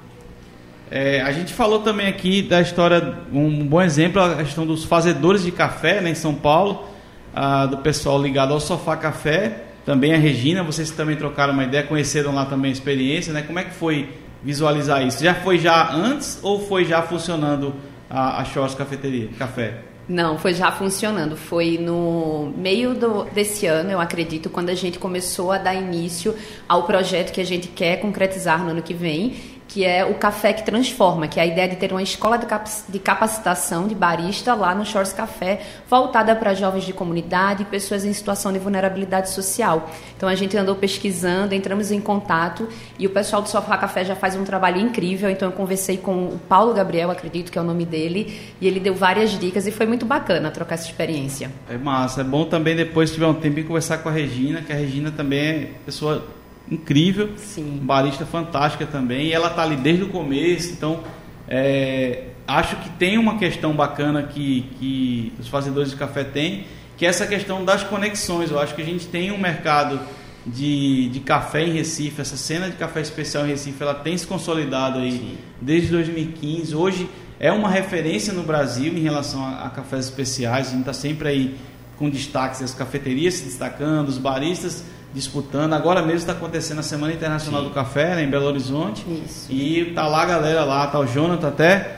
É, 0.90 1.22
a 1.22 1.32
gente 1.32 1.52
falou 1.52 1.80
também 1.80 2.06
aqui 2.06 2.42
da 2.42 2.60
história, 2.60 3.18
um 3.32 3.66
bom 3.66 3.80
exemplo, 3.80 4.22
a 4.22 4.36
questão 4.36 4.66
dos 4.66 4.84
fazedores 4.84 5.42
de 5.42 5.50
café 5.50 6.00
né, 6.00 6.10
em 6.10 6.14
São 6.14 6.34
Paulo, 6.34 6.86
ah, 7.34 7.64
do 7.66 7.78
pessoal 7.78 8.20
ligado 8.20 8.52
ao 8.52 8.60
Sofá 8.60 8.94
Café, 8.94 9.62
também 9.86 10.14
a 10.14 10.18
Regina, 10.18 10.62
vocês 10.62 10.90
também 10.90 11.16
trocaram 11.16 11.54
uma 11.54 11.64
ideia, 11.64 11.82
conheceram 11.82 12.34
lá 12.34 12.44
também 12.44 12.68
a 12.68 12.72
experiência, 12.72 13.32
né? 13.32 13.42
Como 13.42 13.58
é 13.58 13.64
que 13.64 13.74
foi 13.74 14.08
visualizar 14.42 15.06
isso? 15.06 15.22
Já 15.22 15.34
foi 15.34 15.58
já 15.58 15.92
antes 15.92 16.38
ou 16.42 16.60
foi 16.60 16.84
já 16.84 17.02
funcionando 17.02 17.74
a, 18.10 18.42
a 18.42 18.44
Cafeteria, 18.76 19.28
Café? 19.38 19.82
Não, 20.08 20.36
foi 20.36 20.52
já 20.52 20.70
funcionando. 20.72 21.36
Foi 21.36 21.78
no 21.78 22.52
meio 22.56 22.94
do, 22.94 23.24
desse 23.24 23.66
ano, 23.66 23.90
eu 23.90 24.00
acredito, 24.00 24.50
quando 24.50 24.68
a 24.68 24.74
gente 24.74 24.98
começou 24.98 25.52
a 25.52 25.58
dar 25.58 25.74
início 25.74 26.34
ao 26.68 26.82
projeto 26.84 27.32
que 27.32 27.40
a 27.40 27.44
gente 27.44 27.68
quer 27.68 27.96
concretizar 27.98 28.62
no 28.64 28.70
ano 28.70 28.82
que 28.82 28.92
vem, 28.92 29.34
que 29.72 29.86
é 29.86 30.04
o 30.04 30.12
Café 30.14 30.52
que 30.52 30.62
Transforma, 30.62 31.26
que 31.26 31.40
é 31.40 31.44
a 31.44 31.46
ideia 31.46 31.66
de 31.66 31.76
ter 31.76 31.92
uma 31.92 32.02
escola 32.02 32.38
de 32.38 32.98
capacitação 32.98 33.88
de 33.88 33.94
barista 33.94 34.52
lá 34.52 34.74
no 34.74 34.84
Shores 34.84 35.14
Café, 35.14 35.62
voltada 35.88 36.36
para 36.36 36.52
jovens 36.52 36.84
de 36.84 36.92
comunidade 36.92 37.62
e 37.62 37.64
pessoas 37.64 38.04
em 38.04 38.12
situação 38.12 38.52
de 38.52 38.58
vulnerabilidade 38.58 39.30
social. 39.30 39.88
Então 40.14 40.28
a 40.28 40.34
gente 40.34 40.54
andou 40.58 40.76
pesquisando, 40.76 41.54
entramos 41.54 41.90
em 41.90 42.02
contato 42.02 42.68
e 42.98 43.06
o 43.06 43.10
pessoal 43.10 43.40
do 43.40 43.48
Sofá 43.48 43.78
Café 43.78 44.04
já 44.04 44.14
faz 44.14 44.36
um 44.36 44.44
trabalho 44.44 44.78
incrível. 44.78 45.30
Então 45.30 45.48
eu 45.48 45.52
conversei 45.52 45.96
com 45.96 46.26
o 46.26 46.38
Paulo 46.46 46.74
Gabriel, 46.74 47.10
acredito 47.10 47.50
que 47.50 47.56
é 47.56 47.62
o 47.62 47.64
nome 47.64 47.86
dele, 47.86 48.38
e 48.60 48.66
ele 48.66 48.78
deu 48.78 48.94
várias 48.94 49.30
dicas 49.30 49.66
e 49.66 49.72
foi 49.72 49.86
muito 49.86 50.04
bacana 50.04 50.50
trocar 50.50 50.74
essa 50.74 50.86
experiência. 50.86 51.50
É 51.70 51.78
massa, 51.78 52.20
é 52.20 52.24
bom 52.24 52.44
também 52.44 52.76
depois, 52.76 53.10
tiver 53.10 53.26
um 53.26 53.32
tempo, 53.32 53.64
conversar 53.64 53.98
com 53.98 54.10
a 54.10 54.12
Regina, 54.12 54.60
que 54.60 54.70
a 54.70 54.76
Regina 54.76 55.10
também 55.10 55.40
é 55.40 55.70
pessoa 55.86 56.41
incrível, 56.72 57.30
Sim. 57.36 57.78
barista 57.82 58.24
fantástica 58.24 58.86
também, 58.86 59.26
e 59.26 59.32
ela 59.32 59.48
está 59.48 59.62
ali 59.62 59.76
desde 59.76 60.04
o 60.04 60.08
começo, 60.08 60.72
então 60.72 61.00
é, 61.46 62.28
acho 62.46 62.76
que 62.76 62.88
tem 62.90 63.18
uma 63.18 63.38
questão 63.38 63.72
bacana 63.74 64.22
que, 64.22 64.62
que 64.78 65.32
os 65.38 65.48
fazedores 65.48 65.90
de 65.90 65.96
café 65.96 66.24
têm, 66.24 66.64
que 66.96 67.04
é 67.04 67.08
essa 67.08 67.26
questão 67.26 67.64
das 67.64 67.82
conexões. 67.82 68.50
Eu 68.50 68.58
acho 68.58 68.74
que 68.74 68.82
a 68.82 68.84
gente 68.84 69.06
tem 69.06 69.32
um 69.32 69.38
mercado 69.38 70.00
de, 70.46 71.08
de 71.08 71.20
café 71.20 71.64
em 71.64 71.72
Recife, 71.72 72.20
essa 72.20 72.36
cena 72.36 72.70
de 72.70 72.76
café 72.76 73.00
especial 73.00 73.44
em 73.44 73.50
Recife, 73.50 73.82
ela 73.82 73.94
tem 73.94 74.16
se 74.16 74.26
consolidado 74.26 74.98
aí 74.98 75.12
Sim. 75.12 75.38
desde 75.60 75.88
2015. 75.88 76.74
Hoje 76.74 77.08
é 77.38 77.52
uma 77.52 77.68
referência 77.68 78.32
no 78.32 78.42
Brasil 78.42 78.92
em 78.92 79.00
relação 79.00 79.44
a, 79.44 79.66
a 79.66 79.70
cafés 79.70 80.06
especiais, 80.06 80.68
a 80.68 80.70
gente 80.70 80.80
está 80.80 80.92
sempre 80.92 81.28
aí 81.28 81.56
com 81.98 82.08
destaques, 82.08 82.62
as 82.62 82.74
cafeterias 82.74 83.34
se 83.34 83.44
destacando, 83.44 84.08
os 84.08 84.18
baristas 84.18 84.84
disputando. 85.14 85.72
Agora 85.72 86.00
mesmo 86.02 86.18
está 86.18 86.32
acontecendo 86.32 86.78
a 86.78 86.82
Semana 86.82 87.12
Internacional 87.12 87.62
Sim. 87.62 87.68
do 87.68 87.74
Café, 87.74 88.16
né, 88.16 88.24
em 88.24 88.30
Belo 88.30 88.46
Horizonte. 88.46 89.04
Isso. 89.26 89.52
E 89.52 89.92
tá 89.94 90.06
lá 90.06 90.22
a 90.22 90.26
galera 90.26 90.64
lá, 90.64 90.86
tá 90.86 90.98
o 90.98 91.06
Jonathan 91.06 91.48
até, 91.48 91.96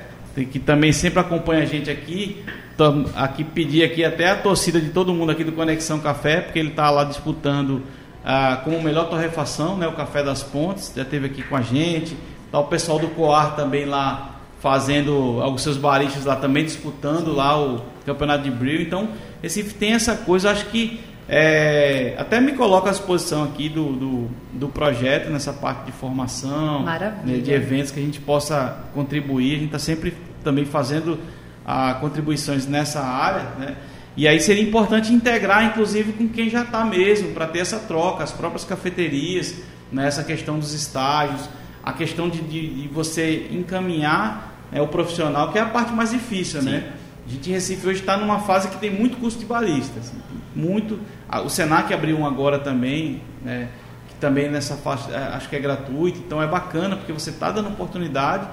que 0.51 0.59
também 0.59 0.93
sempre 0.93 1.21
acompanha 1.21 1.63
a 1.63 1.67
gente 1.67 1.91
aqui. 1.91 2.45
Tô 2.77 3.05
aqui 3.15 3.45
pedir 3.45 3.85
aqui 3.85 4.05
até 4.05 4.31
a 4.31 4.37
torcida 4.37 4.81
de 4.81 4.91
todo 4.91 5.15
mundo 5.15 5.31
aqui 5.31 5.45
do 5.45 5.53
Conexão 5.53 6.01
Café, 6.01 6.41
porque 6.41 6.59
ele 6.59 6.71
tá 6.71 6.91
lá 6.91 7.05
disputando 7.05 7.83
ah, 8.25 8.61
como 8.65 8.83
melhor 8.83 9.09
torrefação, 9.09 9.77
né, 9.77 9.87
o 9.87 9.93
Café 9.93 10.23
das 10.25 10.43
Pontes, 10.43 10.93
já 10.97 11.05
teve 11.05 11.27
aqui 11.27 11.43
com 11.43 11.57
a 11.57 11.63
gente. 11.63 12.17
Tá 12.51 12.59
o 12.59 12.65
pessoal 12.65 12.99
do 12.99 13.09
Coar 13.09 13.55
também 13.55 13.85
lá 13.85 14.31
fazendo 14.61 15.41
alguns 15.43 15.63
seus 15.63 15.77
baristas 15.77 16.25
lá 16.25 16.37
também 16.37 16.65
disputando 16.65 17.27
Sim. 17.27 17.37
lá 17.37 17.63
o 17.63 17.83
campeonato 18.07 18.45
de 18.45 18.51
brilho. 18.51 18.83
Então, 18.83 19.11
Recife 19.43 19.75
tem 19.75 19.93
essa 19.93 20.17
coisa, 20.17 20.51
acho 20.51 20.67
que 20.67 21.01
é, 21.29 22.15
até 22.19 22.39
me 22.41 22.53
coloco 22.53 22.87
à 22.87 22.91
disposição 22.91 23.45
aqui 23.45 23.69
do, 23.69 23.93
do, 23.93 24.31
do, 24.53 24.69
projeto 24.69 25.31
nessa 25.31 25.53
parte 25.53 25.87
de 25.87 25.93
formação, 25.93 26.83
né, 27.25 27.39
de 27.39 27.51
eventos 27.51 27.91
que 27.91 27.99
a 27.99 28.03
gente 28.03 28.21
possa 28.21 28.85
contribuir. 28.93 29.53
A 29.53 29.59
gente 29.59 29.67
está 29.67 29.79
sempre 29.79 30.15
também 30.43 30.67
fazendo 30.67 31.19
ah, 31.65 31.95
contribuições 31.95 32.67
nessa 32.67 33.01
área, 33.01 33.49
né? 33.59 33.77
E 34.17 34.29
aí 34.29 34.39
seria 34.39 34.63
importante 34.63 35.13
integrar, 35.13 35.65
inclusive, 35.65 36.13
com 36.13 36.29
quem 36.29 36.49
já 36.49 36.63
está 36.63 36.85
mesmo, 36.85 37.33
para 37.33 37.47
ter 37.47 37.61
essa 37.61 37.81
troca, 37.81 38.23
as 38.23 38.31
próprias 38.31 38.65
cafeterias, 38.65 39.57
né, 39.91 40.07
essa 40.07 40.23
questão 40.23 40.59
dos 40.59 40.73
estágios, 40.73 41.49
a 41.83 41.93
questão 41.93 42.29
de, 42.29 42.41
de, 42.41 42.83
de 42.83 42.89
você 42.89 43.49
encaminhar 43.51 44.55
né, 44.71 44.81
o 44.81 44.87
profissional, 44.87 45.51
que 45.51 45.59
é 45.59 45.63
a 45.63 45.67
parte 45.67 45.93
mais 45.93 46.11
difícil, 46.11 46.63
Sim. 46.63 46.71
né? 46.71 46.93
A 47.27 47.31
gente 47.31 47.51
em 47.51 47.53
Recife 47.53 47.87
hoje 47.87 48.01
está 48.01 48.17
numa 48.17 48.41
fase 48.41 48.69
que 48.69 48.77
tem 48.77 48.91
muito 48.91 49.17
custo 49.17 49.41
de 49.41 49.47
barista. 49.47 49.99
Assim, 49.99 50.17
muito. 50.55 51.01
O 51.45 51.49
Senac 51.49 51.93
abriu 51.93 52.19
um 52.19 52.27
agora 52.27 52.59
também, 52.59 53.23
né, 53.43 53.69
que 54.09 54.15
também 54.17 54.51
nessa 54.51 54.77
faixa 54.77 55.11
é, 55.11 55.35
acho 55.35 55.49
que 55.49 55.57
é 55.57 55.59
gratuito, 55.59 56.19
então 56.19 56.43
é 56.43 56.47
bacana 56.47 56.97
porque 56.97 57.13
você 57.13 57.31
está 57.31 57.51
dando 57.51 57.69
oportunidade, 57.69 58.47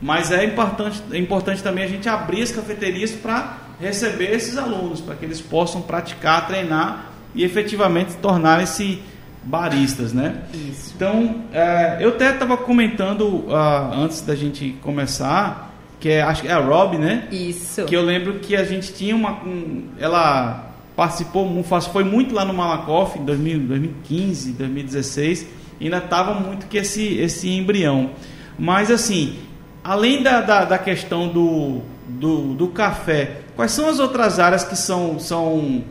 mas 0.00 0.32
é 0.32 0.44
importante, 0.44 1.02
é 1.12 1.18
importante 1.18 1.62
também 1.62 1.84
a 1.84 1.88
gente 1.88 2.08
abrir 2.08 2.42
as 2.42 2.50
cafeterias 2.50 3.12
para 3.12 3.58
receber 3.80 4.32
esses 4.32 4.56
alunos, 4.56 5.00
para 5.00 5.14
que 5.14 5.24
eles 5.24 5.40
possam 5.40 5.82
praticar, 5.82 6.46
treinar 6.46 7.12
e 7.34 7.44
efetivamente 7.44 8.16
tornarem-se 8.16 9.00
baristas, 9.44 10.12
né? 10.12 10.42
Isso. 10.52 10.92
Então, 10.96 11.44
é, 11.52 11.98
eu 12.00 12.10
até 12.10 12.30
estava 12.30 12.56
comentando 12.56 13.22
uh, 13.22 13.92
antes 13.94 14.22
da 14.22 14.34
gente 14.34 14.76
começar 14.82 15.63
que 16.04 16.10
é 16.10 16.20
acho 16.20 16.42
que 16.42 16.48
é 16.48 16.52
a 16.52 16.58
Rob, 16.58 16.98
né? 16.98 17.26
Isso. 17.32 17.86
Que 17.86 17.96
eu 17.96 18.02
lembro 18.02 18.34
que 18.34 18.54
a 18.54 18.62
gente 18.62 18.92
tinha 18.92 19.16
uma, 19.16 19.42
um, 19.42 19.84
ela 19.98 20.70
participou, 20.94 21.64
foi 21.90 22.04
muito 22.04 22.34
lá 22.34 22.44
no 22.44 22.52
Malakoff 22.52 23.18
em 23.18 23.24
2015, 23.24 24.52
2016, 24.52 25.46
e 25.80 25.84
ainda 25.84 25.96
estava 25.96 26.34
muito 26.34 26.66
que 26.66 26.76
esse 26.76 27.14
esse 27.14 27.48
embrião. 27.48 28.10
Mas 28.58 28.90
assim, 28.90 29.38
além 29.82 30.22
da, 30.22 30.42
da, 30.42 30.66
da 30.66 30.78
questão 30.78 31.26
do, 31.26 31.80
do, 32.06 32.52
do 32.52 32.68
café, 32.68 33.38
quais 33.56 33.72
são 33.72 33.88
as 33.88 33.98
outras 33.98 34.38
áreas 34.38 34.62
que 34.62 34.76
são, 34.76 35.18
são 35.18 35.84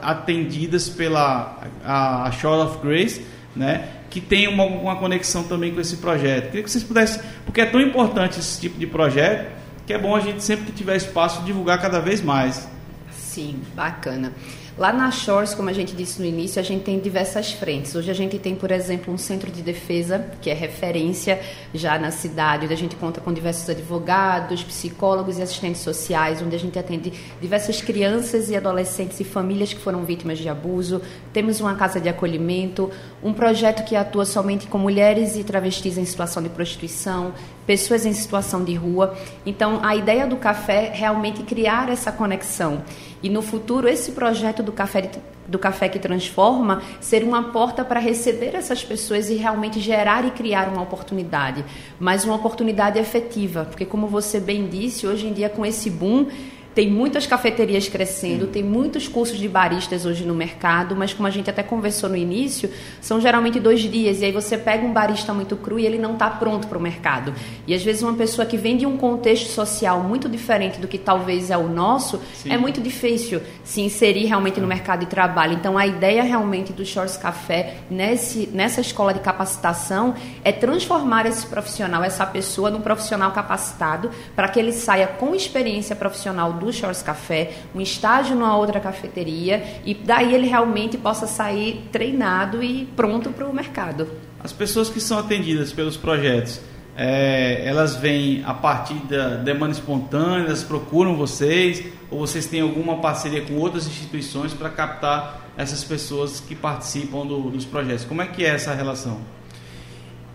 atendidas 0.00 0.88
pela 0.88 1.58
a, 1.84 2.22
a 2.22 2.30
Shore 2.30 2.70
of 2.70 2.78
Grace, 2.78 3.22
né? 3.54 3.86
Que 4.12 4.20
tem 4.20 4.46
uma, 4.46 4.64
uma 4.64 4.96
conexão 4.96 5.42
também 5.42 5.72
com 5.72 5.80
esse 5.80 5.96
projeto. 5.96 6.48
Queria 6.48 6.62
que 6.62 6.70
vocês 6.70 6.84
pudessem, 6.84 7.22
porque 7.46 7.62
é 7.62 7.64
tão 7.64 7.80
importante 7.80 8.38
esse 8.38 8.60
tipo 8.60 8.78
de 8.78 8.86
projeto, 8.86 9.50
que 9.86 9.92
é 9.94 9.98
bom 9.98 10.14
a 10.14 10.20
gente 10.20 10.44
sempre 10.44 10.66
que 10.66 10.72
tiver 10.72 10.96
espaço 10.96 11.42
divulgar 11.44 11.80
cada 11.80 11.98
vez 11.98 12.20
mais. 12.20 12.68
Sim, 13.10 13.62
bacana. 13.74 14.34
Lá 14.78 14.90
na 14.90 15.10
Shores, 15.10 15.54
como 15.54 15.68
a 15.68 15.72
gente 15.72 15.94
disse 15.94 16.18
no 16.18 16.26
início, 16.26 16.58
a 16.58 16.62
gente 16.64 16.82
tem 16.82 16.98
diversas 16.98 17.52
frentes. 17.52 17.94
Hoje 17.94 18.10
a 18.10 18.14
gente 18.14 18.38
tem, 18.38 18.54
por 18.54 18.70
exemplo, 18.70 19.12
um 19.12 19.18
centro 19.18 19.50
de 19.50 19.60
defesa, 19.60 20.30
que 20.40 20.48
é 20.48 20.54
referência 20.54 21.38
já 21.74 21.98
na 21.98 22.10
cidade, 22.10 22.64
onde 22.64 22.72
a 22.72 22.76
gente 22.76 22.96
conta 22.96 23.20
com 23.20 23.34
diversos 23.34 23.68
advogados, 23.68 24.64
psicólogos 24.64 25.36
e 25.36 25.42
assistentes 25.42 25.82
sociais, 25.82 26.40
onde 26.40 26.56
a 26.56 26.58
gente 26.58 26.78
atende 26.78 27.12
diversas 27.38 27.82
crianças 27.82 28.48
e 28.48 28.56
adolescentes 28.56 29.20
e 29.20 29.24
famílias 29.24 29.74
que 29.74 29.80
foram 29.80 30.04
vítimas 30.04 30.38
de 30.38 30.48
abuso. 30.48 31.02
Temos 31.34 31.60
uma 31.60 31.74
casa 31.74 32.00
de 32.00 32.08
acolhimento, 32.08 32.90
um 33.22 33.34
projeto 33.34 33.84
que 33.84 33.94
atua 33.94 34.24
somente 34.24 34.66
com 34.68 34.78
mulheres 34.78 35.36
e 35.36 35.44
travestis 35.44 35.98
em 35.98 36.06
situação 36.06 36.42
de 36.42 36.48
prostituição, 36.48 37.34
pessoas 37.66 38.06
em 38.06 38.12
situação 38.14 38.64
de 38.64 38.74
rua. 38.74 39.14
Então, 39.44 39.80
a 39.84 39.94
ideia 39.94 40.26
do 40.26 40.36
café 40.36 40.86
é 40.86 40.96
realmente 40.96 41.42
criar 41.42 41.90
essa 41.90 42.10
conexão. 42.10 42.82
E 43.22 43.30
no 43.30 43.40
futuro, 43.40 43.88
esse 43.88 44.12
projeto 44.12 44.62
do 44.62 44.72
café, 44.72 45.10
do 45.46 45.58
café 45.58 45.88
que 45.88 45.98
transforma 45.98 46.82
ser 47.00 47.22
uma 47.22 47.44
porta 47.44 47.84
para 47.84 48.00
receber 48.00 48.54
essas 48.54 48.82
pessoas 48.82 49.30
e 49.30 49.34
realmente 49.34 49.78
gerar 49.78 50.24
e 50.24 50.30
criar 50.30 50.68
uma 50.68 50.82
oportunidade. 50.82 51.64
Mas 52.00 52.24
uma 52.24 52.34
oportunidade 52.34 52.98
efetiva, 52.98 53.64
porque, 53.64 53.84
como 53.84 54.06
você 54.08 54.40
bem 54.40 54.66
disse, 54.66 55.06
hoje 55.06 55.26
em 55.28 55.32
dia, 55.32 55.48
com 55.48 55.64
esse 55.64 55.88
boom 55.88 56.26
tem 56.74 56.90
muitas 56.90 57.26
cafeterias 57.26 57.88
crescendo, 57.88 58.46
tem 58.46 58.62
muitos 58.62 59.06
cursos 59.08 59.38
de 59.38 59.48
baristas 59.48 60.06
hoje 60.06 60.24
no 60.24 60.34
mercado, 60.34 60.96
mas 60.96 61.12
como 61.12 61.26
a 61.26 61.30
gente 61.30 61.50
até 61.50 61.62
conversou 61.62 62.08
no 62.08 62.16
início, 62.16 62.70
são 63.00 63.20
geralmente 63.20 63.60
dois 63.60 63.80
dias. 63.80 64.20
E 64.20 64.24
aí 64.24 64.32
você 64.32 64.56
pega 64.56 64.86
um 64.86 64.92
barista 64.92 65.34
muito 65.34 65.56
cru 65.56 65.78
e 65.78 65.84
ele 65.84 65.98
não 65.98 66.14
está 66.14 66.30
pronto 66.30 66.66
para 66.68 66.78
o 66.78 66.80
mercado. 66.80 67.34
E 67.66 67.74
às 67.74 67.82
vezes 67.82 68.02
uma 68.02 68.14
pessoa 68.14 68.46
que 68.46 68.56
vem 68.56 68.76
de 68.76 68.86
um 68.86 68.96
contexto 68.96 69.48
social 69.48 70.00
muito 70.00 70.28
diferente 70.28 70.80
do 70.80 70.88
que 70.88 70.96
talvez 70.98 71.50
é 71.50 71.56
o 71.56 71.68
nosso, 71.68 72.20
Sim. 72.34 72.52
é 72.52 72.56
muito 72.56 72.80
difícil 72.80 73.42
se 73.64 73.82
inserir 73.82 74.26
realmente 74.26 74.60
no 74.60 74.66
mercado 74.66 75.00
de 75.00 75.06
trabalho. 75.06 75.54
Então 75.54 75.76
a 75.76 75.86
ideia 75.86 76.22
realmente 76.22 76.72
do 76.72 76.84
Shores 76.86 77.16
Café 77.16 77.76
nesse, 77.90 78.48
nessa 78.52 78.80
escola 78.80 79.12
de 79.12 79.20
capacitação 79.20 80.14
é 80.42 80.52
transformar 80.52 81.26
esse 81.26 81.46
profissional, 81.46 82.02
essa 82.02 82.24
pessoa, 82.24 82.70
num 82.70 82.80
profissional 82.80 83.32
capacitado 83.32 84.10
para 84.34 84.48
que 84.48 84.58
ele 84.58 84.72
saia 84.72 85.06
com 85.06 85.34
experiência 85.34 85.94
profissional 85.94 86.61
do 86.62 86.72
Shores 86.72 87.02
Café, 87.02 87.52
um 87.74 87.80
estágio 87.80 88.34
numa 88.34 88.56
outra 88.56 88.80
cafeteria 88.80 89.62
e 89.84 89.94
daí 89.94 90.34
ele 90.34 90.46
realmente 90.46 90.96
possa 90.96 91.26
sair 91.26 91.88
treinado 91.92 92.62
e 92.62 92.86
pronto 92.96 93.30
para 93.30 93.46
o 93.46 93.54
mercado. 93.54 94.08
As 94.42 94.52
pessoas 94.52 94.88
que 94.88 95.00
são 95.00 95.18
atendidas 95.18 95.72
pelos 95.72 95.96
projetos, 95.96 96.60
é, 96.96 97.62
elas 97.64 97.96
vêm 97.96 98.42
a 98.44 98.52
partir 98.52 98.94
da 99.08 99.36
demanda 99.36 99.72
espontânea, 99.72 100.46
elas 100.46 100.62
procuram 100.62 101.16
vocês 101.16 101.84
ou 102.10 102.18
vocês 102.18 102.46
têm 102.46 102.60
alguma 102.60 102.98
parceria 102.98 103.42
com 103.42 103.54
outras 103.54 103.86
instituições 103.86 104.52
para 104.52 104.68
captar 104.68 105.40
essas 105.56 105.84
pessoas 105.84 106.40
que 106.40 106.54
participam 106.54 107.26
do, 107.26 107.50
dos 107.50 107.64
projetos? 107.64 108.04
Como 108.04 108.20
é 108.20 108.26
que 108.26 108.44
é 108.44 108.48
essa 108.48 108.74
relação? 108.74 109.20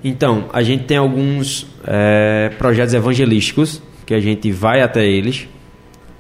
Então, 0.04 0.50
a 0.54 0.62
gente 0.62 0.86
tem 0.86 0.98
alguns 0.98 1.68
é, 1.86 2.50
projetos 2.58 2.94
evangelísticos 2.94 3.82
que 4.06 4.14
a 4.14 4.20
gente 4.20 4.52
vai 4.52 4.82
até 4.82 5.06
eles 5.06 5.48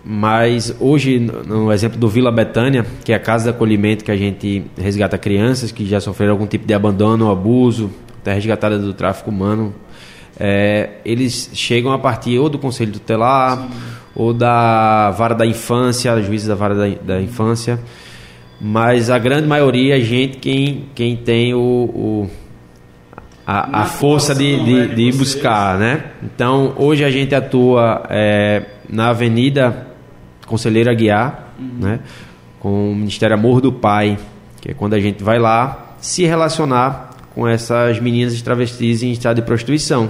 mas 0.10 0.74
hoje, 0.80 1.20
no 1.20 1.70
exemplo 1.70 2.00
do 2.00 2.08
Vila 2.08 2.32
Betânia, 2.32 2.86
que 3.04 3.12
é 3.12 3.16
a 3.16 3.20
casa 3.20 3.44
de 3.44 3.50
acolhimento 3.50 4.06
que 4.06 4.12
a 4.12 4.16
gente 4.16 4.64
resgata 4.78 5.18
crianças 5.18 5.70
que 5.70 5.86
já 5.86 6.00
sofreram 6.00 6.32
algum 6.32 6.48
tipo 6.48 6.66
de 6.66 6.74
abandono 6.74 7.26
ou 7.26 7.32
abuso, 7.32 7.92
até 8.22 8.34
resgatada 8.34 8.80
do 8.80 8.94
tráfico 8.94 9.30
humano, 9.30 9.76
é, 10.40 10.92
eles 11.04 11.50
chegam 11.54 11.92
a 11.92 12.00
partir 12.00 12.40
ou 12.40 12.48
do 12.48 12.58
Conselho 12.58 12.94
Tutelar 12.94 13.58
Sim. 13.58 13.70
ou 14.16 14.34
da 14.34 15.12
vara 15.12 15.36
da 15.36 15.46
infância, 15.46 16.22
juízes 16.22 16.48
da 16.48 16.56
vara 16.56 16.74
da, 16.74 16.88
da, 17.04 17.22
infância, 17.22 17.78
mas 18.62 19.10
a 19.10 19.20
grande 19.20 19.46
maioria 19.46 19.98
é 19.98 20.00
gente 20.00 20.38
quem, 20.38 20.86
quem 20.96 21.18
tem 21.18 21.54
o, 21.54 21.60
o 21.60 22.30
a, 23.46 23.82
a 23.82 23.86
força 23.86 24.34
de, 24.34 24.56
de, 24.64 24.74
né, 24.74 24.86
de, 24.88 25.12
de 25.12 25.18
buscar, 25.18 25.78
né? 25.78 26.12
Então, 26.24 26.74
hoje 26.78 27.04
a 27.04 27.10
gente 27.10 27.36
atua 27.36 28.06
é, 28.10 28.64
na 28.90 29.10
Avenida 29.10 29.87
Conselheira 30.48 30.94
Guiar, 30.94 31.54
uhum. 31.60 31.70
né? 31.80 32.00
com 32.60 32.92
o 32.92 32.96
Ministério 32.96 33.36
Amor 33.36 33.62
do 33.62 33.72
Pai, 33.72 34.18
que 34.60 34.72
é 34.72 34.74
quando 34.74 34.96
a 34.96 35.00
gente 35.00 35.24
vai 35.24 35.38
lá 35.38 35.96
se 36.00 36.26
relacionar 36.26 37.12
com 37.36 37.48
essas 37.48 38.00
meninas 38.00 38.42
travestis 38.42 39.04
em 39.04 39.12
estado 39.12 39.36
de 39.36 39.42
prostituição. 39.44 40.10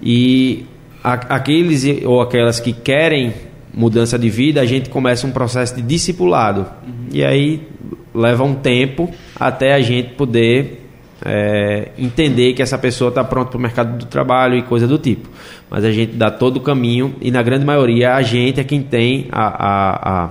E 0.00 0.64
a, 1.04 1.12
aqueles 1.12 1.84
ou 2.04 2.22
aquelas 2.22 2.58
que 2.58 2.72
querem 2.72 3.34
mudança 3.74 4.18
de 4.18 4.30
vida, 4.30 4.60
a 4.60 4.66
gente 4.66 4.88
começa 4.88 5.26
um 5.26 5.30
processo 5.30 5.76
de 5.76 5.82
discipulado. 5.82 6.62
Uhum. 6.86 7.08
E 7.12 7.22
aí 7.22 7.68
leva 8.14 8.42
um 8.42 8.54
tempo 8.54 9.12
até 9.38 9.74
a 9.74 9.80
gente 9.80 10.14
poder 10.14 10.79
é, 11.24 11.92
entender 11.98 12.54
que 12.54 12.62
essa 12.62 12.78
pessoa 12.78 13.08
está 13.10 13.22
pronta 13.22 13.50
para 13.50 13.58
o 13.58 13.60
mercado 13.60 13.98
do 13.98 14.06
trabalho 14.06 14.56
e 14.56 14.62
coisa 14.62 14.86
do 14.86 14.98
tipo. 14.98 15.28
Mas 15.68 15.84
a 15.84 15.90
gente 15.90 16.12
dá 16.12 16.30
todo 16.30 16.56
o 16.56 16.60
caminho 16.60 17.14
e, 17.20 17.30
na 17.30 17.42
grande 17.42 17.64
maioria, 17.64 18.14
a 18.14 18.22
gente 18.22 18.60
é 18.60 18.64
quem 18.64 18.82
tem 18.82 19.28
a, 19.30 19.46
a, 19.46 20.12
a, 20.12 20.30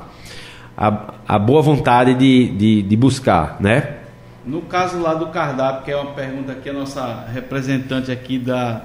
a, 0.77 1.13
a 1.27 1.39
boa 1.39 1.61
vontade 1.61 2.13
de, 2.15 2.47
de, 2.49 2.81
de, 2.81 2.95
buscar, 2.97 3.57
né? 3.59 3.97
No 4.45 4.61
caso 4.61 4.99
lá 4.99 5.13
do 5.13 5.27
cardápio, 5.27 5.85
que 5.85 5.91
é 5.91 5.95
uma 5.95 6.11
pergunta 6.11 6.55
que 6.55 6.69
a 6.69 6.73
nossa 6.73 7.25
representante 7.31 8.11
aqui 8.11 8.39
da, 8.39 8.81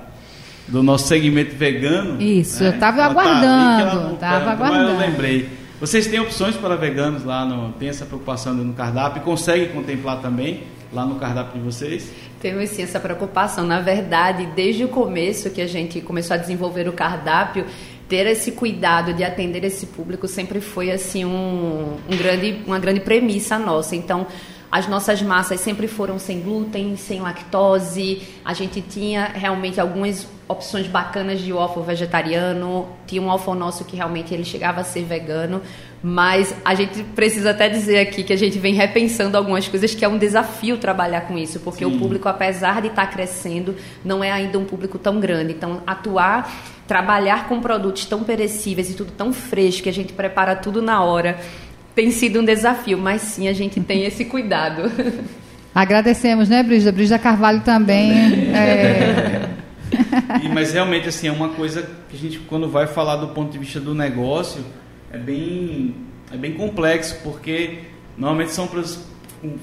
do 0.69 0.83
nosso 0.83 1.09
segmento 1.09 1.57
vegano. 1.57 2.21
Isso, 2.21 2.63
né? 2.63 2.69
eu 2.69 2.75
estava 2.75 2.99
tá 2.99 3.07
aguardando. 3.07 4.15
Estava 4.15 4.51
aguardando. 4.51 4.91
eu 4.91 4.99
lembrei. 4.99 5.49
Vocês 5.81 6.07
têm 6.07 6.21
opções 6.21 6.55
para 6.55 6.77
veganos 6.77 7.25
lá, 7.25 7.45
no, 7.45 7.73
tem 7.73 7.89
essa 7.89 8.05
preocupação 8.05 8.55
no 8.55 8.73
cardápio, 8.75 9.23
consegue 9.23 9.73
contemplar 9.73 10.21
também 10.21 10.63
lá 10.93 11.05
no 11.05 11.17
cardápio 11.17 11.61
de 11.61 11.65
vocês? 11.65 12.11
Temos 12.41 12.71
sim 12.71 12.83
essa 12.83 13.01
preocupação. 13.01 13.65
Na 13.65 13.81
verdade, 13.81 14.47
desde 14.55 14.85
o 14.85 14.89
começo 14.89 15.51
que 15.51 15.61
a 15.61 15.67
gente 15.67 16.01
começou 16.01 16.35
a 16.35 16.37
desenvolver 16.37 16.89
o 16.89 16.93
cardápio, 16.93 17.67
ter 18.09 18.27
esse 18.27 18.53
cuidado 18.53 19.15
de 19.15 19.25
atender 19.25 19.65
esse 19.65 19.87
público 19.87 20.29
sempre 20.29 20.61
foi 20.61 20.91
assim 20.91 21.25
um, 21.25 21.97
um 22.09 22.17
grande, 22.17 22.63
uma 22.67 22.79
grande 22.79 23.01
premissa 23.01 23.59
nossa. 23.59 23.97
Então, 23.97 24.27
as 24.75 24.89
nossas 24.89 25.23
massas 25.23 25.61
sempre 25.61 25.87
foram 25.87 26.19
sem 26.19 26.41
glúten, 26.41 26.97
sem 26.97 27.21
lactose. 27.21 28.23
A 28.45 28.53
gente 28.53 28.81
tinha 28.81 29.27
realmente 29.27 29.81
algumas 29.81 30.27
opções 30.49 30.89
bacanas 30.89 31.41
de 31.41 31.53
waffle 31.53 31.85
vegetariano. 31.85 32.89
Tinha 33.07 33.23
um 33.23 33.27
waffle 33.27 33.55
nosso 33.55 33.85
que 33.85 33.95
realmente 33.95 34.35
ele 34.35 34.45
chegava 34.45 34.81
a 34.81 34.85
ser 34.85 35.05
vegano. 35.05 35.63
Mas 36.07 36.55
a 36.63 36.75
gente 36.75 37.03
precisa 37.03 37.53
até 37.53 37.67
dizer 37.67 37.99
aqui 37.99 38.23
que 38.23 38.33
a 38.33 38.37
gente 38.37 38.59
vem 38.59 38.75
repensando 38.75 39.39
algumas 39.39 39.67
coisas 39.67 39.95
que 39.95 40.05
é 40.05 40.09
um 40.09 40.19
desafio 40.19 40.77
trabalhar 40.77 41.23
com 41.23 41.39
isso, 41.39 41.61
porque 41.61 41.83
Sim. 41.83 41.97
o 41.97 41.99
público, 41.99 42.29
apesar 42.29 42.83
de 42.83 42.89
estar 42.89 43.07
crescendo, 43.07 43.75
não 44.05 44.23
é 44.23 44.31
ainda 44.31 44.59
um 44.59 44.67
público 44.67 44.99
tão 44.99 45.19
grande. 45.19 45.55
Então, 45.55 45.83
atuar, 45.87 46.53
trabalhar 46.87 47.49
com 47.49 47.59
produtos 47.59 48.05
tão 48.05 48.23
perecíveis 48.23 48.91
e 48.91 48.95
tudo 48.95 49.13
tão 49.13 49.33
fresco, 49.33 49.85
que 49.85 49.89
a 49.89 49.93
gente 49.93 50.13
prepara 50.13 50.55
tudo 50.55 50.83
na 50.83 51.03
hora 51.03 51.39
tem 51.95 52.11
sido 52.11 52.41
um 52.41 52.45
desafio, 52.45 52.99
mas 52.99 53.23
sim 53.23 53.49
a 53.49 53.53
gente 53.53 53.81
tem 53.81 54.05
esse 54.05 54.25
cuidado. 54.25 54.91
Agradecemos, 55.75 56.49
né, 56.49 56.63
Brisa? 56.63 56.93
Brisa 56.93 57.19
Carvalho 57.19 57.61
também. 57.61 58.13
É... 58.53 59.51
E, 60.43 60.49
mas 60.49 60.73
realmente 60.73 61.09
assim 61.09 61.29
é 61.29 61.33
uma 61.33 61.51
coisa 61.51 61.89
que 62.09 62.17
a 62.17 62.19
gente 62.19 62.39
quando 62.41 62.69
vai 62.69 62.85
falar 62.87 63.17
do 63.17 63.29
ponto 63.29 63.53
de 63.53 63.59
vista 63.59 63.79
do 63.79 63.95
negócio 63.95 64.65
é 65.15 65.19
bem 65.19 65.95
é 66.33 66.37
bem 66.37 66.53
complexo 66.53 67.17
porque 67.23 67.79
normalmente 68.17 68.53
são 68.53 68.69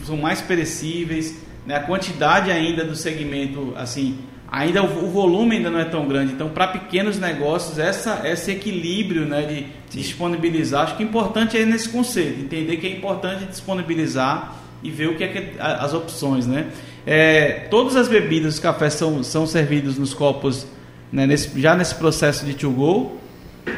são 0.06 0.18
mais 0.18 0.42
perecíveis, 0.42 1.38
né? 1.66 1.76
A 1.76 1.82
quantidade 1.82 2.52
ainda 2.52 2.86
do 2.86 2.96
segmento 2.96 3.74
assim 3.76 4.18
ainda 4.52 4.84
o, 4.84 5.10
volume 5.10 5.56
ainda 5.56 5.70
não 5.70 5.80
é 5.80 5.86
tão 5.86 6.06
grande. 6.06 6.34
Então, 6.34 6.50
para 6.50 6.68
pequenos 6.68 7.18
negócios, 7.18 7.80
essa, 7.80 8.22
esse 8.26 8.52
equilíbrio 8.52 9.26
né, 9.26 9.44
de 9.44 9.56
Sim. 9.90 10.00
disponibilizar, 10.00 10.84
acho 10.84 10.98
que 10.98 11.04
o 11.04 11.08
importante 11.08 11.58
é 11.58 11.66
nesse 11.66 11.88
conceito, 11.88 12.42
entender 12.42 12.76
que 12.76 12.86
é 12.86 12.92
importante 12.92 13.46
disponibilizar 13.46 14.58
e 14.84 14.92
ver 14.92 15.08
o 15.08 15.16
que 15.16 15.24
é 15.24 15.28
que, 15.30 15.58
as 15.58 15.94
opções. 15.94 16.46
Né? 16.46 16.68
É, 17.08 17.68
todas 17.72 17.96
as 17.96 18.10
bebidas, 18.10 18.56
os 18.56 18.60
cafés 18.60 18.96
são, 18.96 19.24
são 19.24 19.48
servidos 19.48 19.98
nos 19.98 20.14
copos 20.14 20.68
né, 21.14 21.26
nesse, 21.26 21.58
já 21.60 21.74
nesse 21.74 21.96
processo 21.96 22.46
de 22.46 22.54
to-go, 22.54 23.21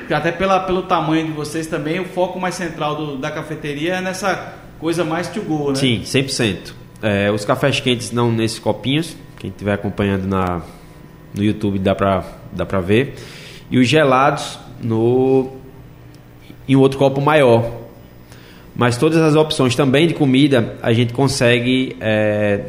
até 0.09 0.31
pela, 0.31 0.59
pelo 0.61 0.83
tamanho 0.83 1.25
de 1.25 1.31
vocês 1.31 1.67
também, 1.67 1.99
o 1.99 2.05
foco 2.05 2.39
mais 2.39 2.55
central 2.55 2.95
do, 2.95 3.17
da 3.17 3.31
cafeteria 3.31 3.95
é 3.95 4.01
nessa 4.01 4.55
coisa 4.79 5.03
mais 5.03 5.27
to-go, 5.27 5.69
né? 5.69 5.75
Sim, 5.75 6.01
100%. 6.01 6.73
É, 7.01 7.31
os 7.31 7.43
cafés 7.43 7.79
quentes 7.79 8.11
não 8.11 8.31
nesses 8.31 8.59
copinhos, 8.59 9.15
quem 9.37 9.49
estiver 9.49 9.73
acompanhando 9.73 10.25
na, 10.25 10.61
no 11.35 11.43
YouTube 11.43 11.79
dá 11.79 11.93
para 11.93 12.23
dá 12.51 12.65
pra 12.65 12.79
ver. 12.79 13.15
E 13.69 13.77
os 13.77 13.87
gelados 13.87 14.59
no 14.81 15.51
em 16.67 16.75
um 16.75 16.79
outro 16.79 16.97
copo 16.97 17.19
maior. 17.19 17.81
Mas 18.75 18.97
todas 18.97 19.21
as 19.21 19.35
opções 19.35 19.75
também 19.75 20.07
de 20.07 20.13
comida 20.13 20.77
a 20.81 20.93
gente 20.93 21.13
consegue 21.13 21.95
é, 21.99 22.67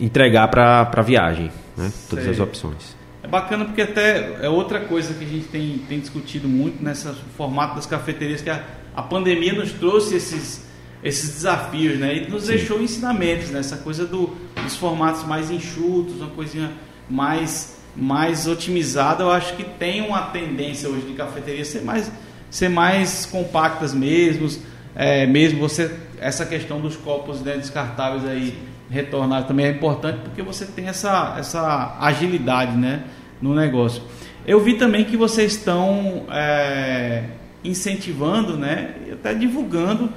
entregar 0.00 0.48
para 0.48 0.90
a 0.92 1.02
viagem. 1.02 1.50
Né? 1.76 1.92
Todas 2.08 2.26
as 2.26 2.40
opções. 2.40 2.95
É 3.26 3.28
bacana 3.28 3.64
porque 3.64 3.82
até 3.82 4.38
é 4.40 4.48
outra 4.48 4.78
coisa 4.78 5.12
que 5.12 5.24
a 5.24 5.26
gente 5.26 5.48
tem, 5.48 5.78
tem 5.88 5.98
discutido 5.98 6.46
muito 6.46 6.80
nesse 6.80 7.12
formato 7.36 7.74
das 7.74 7.84
cafeterias, 7.84 8.40
que 8.40 8.48
a, 8.48 8.62
a 8.94 9.02
pandemia 9.02 9.52
nos 9.52 9.72
trouxe 9.72 10.14
esses, 10.14 10.64
esses 11.02 11.34
desafios, 11.34 11.98
né? 11.98 12.18
E 12.18 12.30
nos 12.30 12.42
Sim. 12.42 12.50
deixou 12.50 12.80
ensinamentos, 12.80 13.50
né? 13.50 13.58
Essa 13.58 13.78
coisa 13.78 14.06
do, 14.06 14.36
dos 14.62 14.76
formatos 14.76 15.24
mais 15.24 15.50
enxutos, 15.50 16.20
uma 16.20 16.30
coisinha 16.30 16.70
mais, 17.10 17.80
mais 17.96 18.46
otimizada. 18.46 19.24
Eu 19.24 19.32
acho 19.32 19.56
que 19.56 19.64
tem 19.64 20.02
uma 20.02 20.22
tendência 20.26 20.88
hoje 20.88 21.06
de 21.06 21.14
cafeteria 21.14 21.64
ser 21.64 21.82
mais, 21.82 22.08
ser 22.48 22.68
mais 22.68 23.26
compactas 23.26 23.92
mesmo. 23.92 24.48
É, 24.94 25.26
mesmo 25.26 25.58
você, 25.58 25.92
essa 26.20 26.46
questão 26.46 26.80
dos 26.80 26.94
copos 26.94 27.40
né, 27.40 27.56
descartáveis 27.56 28.24
aí 28.24 28.56
retornar 28.90 29.46
também 29.46 29.66
é 29.66 29.70
importante 29.70 30.20
porque 30.22 30.42
você 30.42 30.66
tem 30.66 30.88
essa, 30.88 31.36
essa 31.38 31.96
agilidade, 32.00 32.76
né? 32.76 33.04
No 33.40 33.54
negócio. 33.54 34.02
Eu 34.46 34.60
vi 34.60 34.74
também 34.74 35.04
que 35.04 35.16
vocês 35.16 35.52
estão 35.52 36.24
é, 36.30 37.24
incentivando, 37.64 38.56
né? 38.56 38.94
Até 39.12 39.34
divulgando 39.34 40.10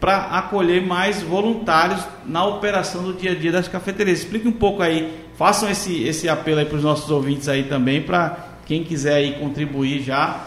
para 0.00 0.18
acolher 0.38 0.84
mais 0.84 1.22
voluntários 1.22 2.06
na 2.26 2.44
operação 2.44 3.02
do 3.02 3.14
dia 3.14 3.32
a 3.32 3.34
dia 3.34 3.50
das 3.50 3.68
cafeterias. 3.68 4.20
Explique 4.20 4.46
um 4.46 4.52
pouco 4.52 4.82
aí, 4.82 5.12
façam 5.36 5.68
esse, 5.70 6.02
esse 6.04 6.28
apelo 6.28 6.60
aí 6.60 6.66
para 6.66 6.76
os 6.76 6.84
nossos 6.84 7.10
ouvintes 7.10 7.48
aí 7.48 7.64
também, 7.64 8.02
para 8.02 8.54
quem 8.66 8.84
quiser 8.84 9.14
aí 9.14 9.32
contribuir 9.38 10.02
já, 10.02 10.44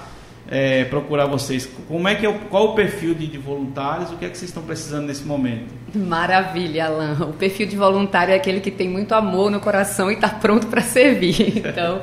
é, 0.50 0.86
procurar 0.86 1.26
vocês. 1.26 1.70
Como 1.88 2.08
é 2.08 2.16
que 2.16 2.26
é, 2.26 2.34
qual 2.50 2.70
o 2.70 2.76
perfil 2.76 3.14
de, 3.14 3.28
de, 3.28 3.38
voluntários? 3.38 4.12
O 4.12 4.18
que 4.18 4.26
é 4.26 4.30
que 4.30 4.38
vocês 4.38 4.50
estão 4.50 4.64
precisando 4.64 5.08
nesse 5.08 5.24
momento? 5.24 5.74
Maravilha, 5.94 6.86
Alan. 6.86 7.28
O 7.30 7.34
perfil 7.34 7.68
de 7.68 7.76
voluntário 7.76 8.34
é 8.34 8.38
aquele 8.38 8.60
que 8.60 8.72
tem 8.72 8.90
muito 8.90 9.14
amor 9.14 9.52
no 9.52 9.60
coração 9.60 10.10
e 10.10 10.16
está 10.16 10.30
pronto 10.30 10.68
para 10.68 10.82
servir. 10.82 11.64
Então 11.68 12.00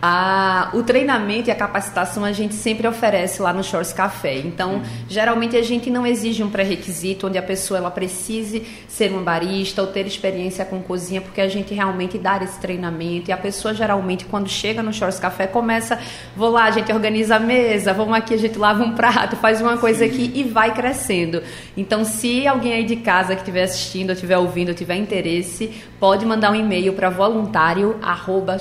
a, 0.00 0.70
o 0.74 0.82
treinamento 0.82 1.48
e 1.48 1.52
a 1.52 1.54
capacitação 1.54 2.24
a 2.24 2.32
gente 2.32 2.54
sempre 2.54 2.86
oferece 2.86 3.40
lá 3.40 3.52
no 3.52 3.64
Shores 3.64 3.92
Café. 3.92 4.38
Então, 4.38 4.74
uhum. 4.74 4.82
geralmente 5.08 5.56
a 5.56 5.62
gente 5.62 5.90
não 5.90 6.06
exige 6.06 6.42
um 6.42 6.50
pré-requisito 6.50 7.26
onde 7.26 7.38
a 7.38 7.42
pessoa 7.42 7.78
ela 7.78 7.90
precise 7.90 8.66
ser 8.86 9.12
um 9.12 9.22
barista 9.22 9.80
ou 9.80 9.88
ter 9.88 10.06
experiência 10.06 10.64
com 10.64 10.82
cozinha, 10.82 11.20
porque 11.20 11.40
a 11.40 11.48
gente 11.48 11.72
realmente 11.72 12.18
dá 12.18 12.38
esse 12.42 12.60
treinamento. 12.60 13.30
E 13.30 13.32
a 13.32 13.36
pessoa 13.36 13.72
geralmente, 13.72 14.24
quando 14.26 14.48
chega 14.48 14.82
no 14.82 14.92
Shores 14.92 15.18
Café, 15.18 15.46
começa, 15.46 15.98
vou 16.36 16.50
lá, 16.50 16.64
a 16.64 16.70
gente 16.70 16.92
organiza 16.92 17.36
a 17.36 17.40
mesa, 17.40 17.92
vamos 17.92 18.14
aqui, 18.14 18.34
a 18.34 18.38
gente 18.38 18.58
lava 18.58 18.84
um 18.84 18.92
prato, 18.94 19.36
faz 19.36 19.60
uma 19.60 19.78
coisa 19.78 20.00
Sim. 20.00 20.10
aqui 20.10 20.32
e 20.34 20.44
vai 20.44 20.74
crescendo. 20.74 21.42
Então, 21.76 22.04
se 22.04 22.46
alguém 22.46 22.72
aí 22.74 22.84
de 22.84 22.96
casa 22.96 23.34
que 23.34 23.40
estiver 23.40 23.62
assistindo, 23.62 24.12
estiver 24.12 24.36
ouvindo, 24.36 24.74
tiver 24.74 24.96
interesse, 24.96 25.70
pode 25.98 26.26
mandar 26.26 26.50
um 26.50 26.54
e-mail 26.54 26.92
para 26.92 27.08
voluntário 27.08 27.96
arroba 28.02 28.58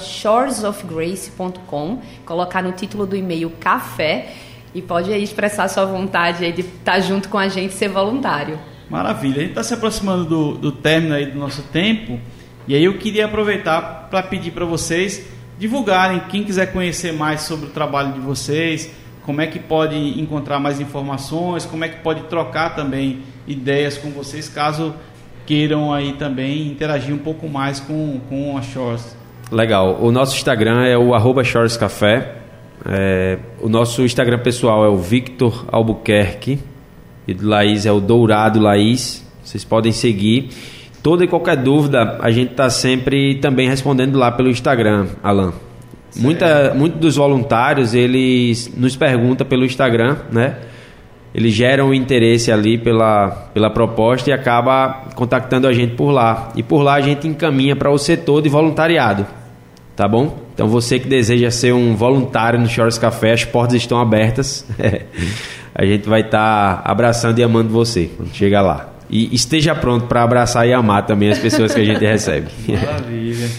colocar 2.26 2.62
no 2.62 2.72
título 2.72 3.06
do 3.06 3.16
e-mail 3.16 3.50
café 3.60 4.34
e 4.74 4.82
pode 4.82 5.12
aí 5.12 5.24
expressar 5.24 5.68
sua 5.68 5.86
vontade 5.86 6.52
de 6.52 6.62
estar 6.62 7.00
junto 7.00 7.30
com 7.30 7.38
a 7.38 7.48
gente 7.48 7.74
ser 7.74 7.90
voluntário. 7.90 8.60
Maravilha. 8.90 9.38
A 9.38 9.40
gente 9.42 9.50
está 9.50 9.64
se 9.64 9.74
aproximando 9.74 10.26
do, 10.26 10.54
do 10.56 10.72
término 10.72 11.14
aí 11.14 11.26
do 11.26 11.38
nosso 11.38 11.62
tempo 11.64 12.20
e 12.68 12.76
aí 12.76 12.84
eu 12.84 12.98
queria 12.98 13.26
aproveitar 13.26 14.08
para 14.10 14.24
pedir 14.24 14.52
para 14.52 14.66
vocês 14.66 15.26
divulgarem, 15.58 16.22
quem 16.30 16.44
quiser 16.44 16.72
conhecer 16.74 17.14
mais 17.14 17.42
sobre 17.42 17.68
o 17.68 17.70
trabalho 17.70 18.14
de 18.14 18.20
vocês, 18.20 18.92
como 19.22 19.42
é 19.42 19.48
que 19.48 19.60
pode 19.60 19.96
encontrar 20.20 20.60
mais 20.60 20.80
informações, 20.80 21.66
como 21.66 21.84
é 21.84 21.90
que 21.90 22.02
pode 22.02 22.24
trocar 22.24 22.76
também 22.76 23.22
ideias 23.48 23.98
com 23.98 24.10
vocês, 24.10 24.50
caso 24.50 24.94
queiram 25.46 25.94
aí 25.94 26.14
também 26.14 26.68
interagir 26.68 27.14
um 27.14 27.20
pouco 27.20 27.48
mais 27.48 27.80
com, 27.80 28.20
com 28.30 28.58
a 28.58 28.62
Shores. 28.62 29.16
Legal. 29.54 30.00
O 30.02 30.12
nosso 30.12 30.36
Instagram 30.36 30.84
é 30.84 30.98
o 30.98 31.14
arroba 31.14 31.44
Café. 31.80 32.36
É, 32.86 33.38
o 33.62 33.70
nosso 33.70 34.02
Instagram 34.02 34.40
pessoal 34.40 34.84
é 34.84 34.90
o 34.90 34.98
Victor 34.98 35.66
Albuquerque. 35.72 36.60
E 37.28 37.34
do 37.34 37.48
Laís 37.48 37.86
é 37.86 37.92
o 37.92 38.00
Dourado 38.00 38.60
Laís. 38.60 39.24
Vocês 39.44 39.64
podem 39.64 39.92
seguir. 39.92 40.50
Toda 41.04 41.24
e 41.24 41.28
qualquer 41.28 41.58
dúvida, 41.58 42.18
a 42.20 42.32
gente 42.32 42.52
está 42.52 42.70
sempre 42.70 43.36
também 43.36 43.70
respondendo 43.70 44.18
lá 44.18 44.32
pelo 44.32 44.50
Instagram, 44.50 45.08
Alan. 45.22 45.54
Muita, 46.16 46.74
muitos 46.74 47.00
dos 47.00 47.16
voluntários, 47.18 47.94
eles 47.94 48.72
nos 48.76 48.96
perguntam 48.96 49.46
pelo 49.46 49.66
Instagram, 49.66 50.18
né? 50.32 50.58
eles 51.34 51.54
geram 51.54 51.94
interesse 51.94 52.52
ali 52.52 52.78
pela, 52.78 53.50
pela 53.54 53.70
proposta 53.70 54.30
e 54.30 54.34
acaba 54.34 55.06
contactando 55.16 55.68
a 55.68 55.74
gente 55.74 55.96
por 55.96 56.12
lá. 56.12 56.52
E 56.56 56.62
por 56.62 56.82
lá 56.82 56.94
a 56.94 57.02
gente 57.02 57.28
encaminha 57.28 57.76
para 57.76 57.90
o 57.90 57.98
setor 57.98 58.42
de 58.42 58.50
voluntariado. 58.50 59.26
Tá 59.96 60.08
bom? 60.08 60.40
Então 60.54 60.68
você 60.68 60.98
que 61.00 61.08
deseja 61.08 61.52
ser 61.52 61.74
um 61.74 61.96
voluntário 61.96 62.60
no 62.60 62.68
Chores 62.68 62.98
Café, 62.98 63.34
as 63.34 63.46
portas 63.46 63.76
estão 63.76 64.00
abertas. 64.00 64.66
a 65.74 65.86
gente 65.86 66.10
vai 66.10 66.22
estar 66.22 66.82
tá 66.82 66.92
abraçando 66.92 67.38
e 67.40 67.44
amando 67.44 67.70
você 67.70 68.10
quando 68.16 68.34
chegar 68.34 68.62
lá. 68.62 68.90
E 69.10 69.34
esteja 69.36 69.76
pronto 69.76 70.08
para 70.08 70.24
abraçar 70.24 70.68
e 70.68 70.74
amar 70.74 71.06
também 71.06 71.30
as 71.30 71.38
pessoas 71.38 71.74
que 71.74 71.82
a 71.82 71.86
gente 71.86 72.04
recebe. 72.04 72.48
Maravilha. 72.68 73.50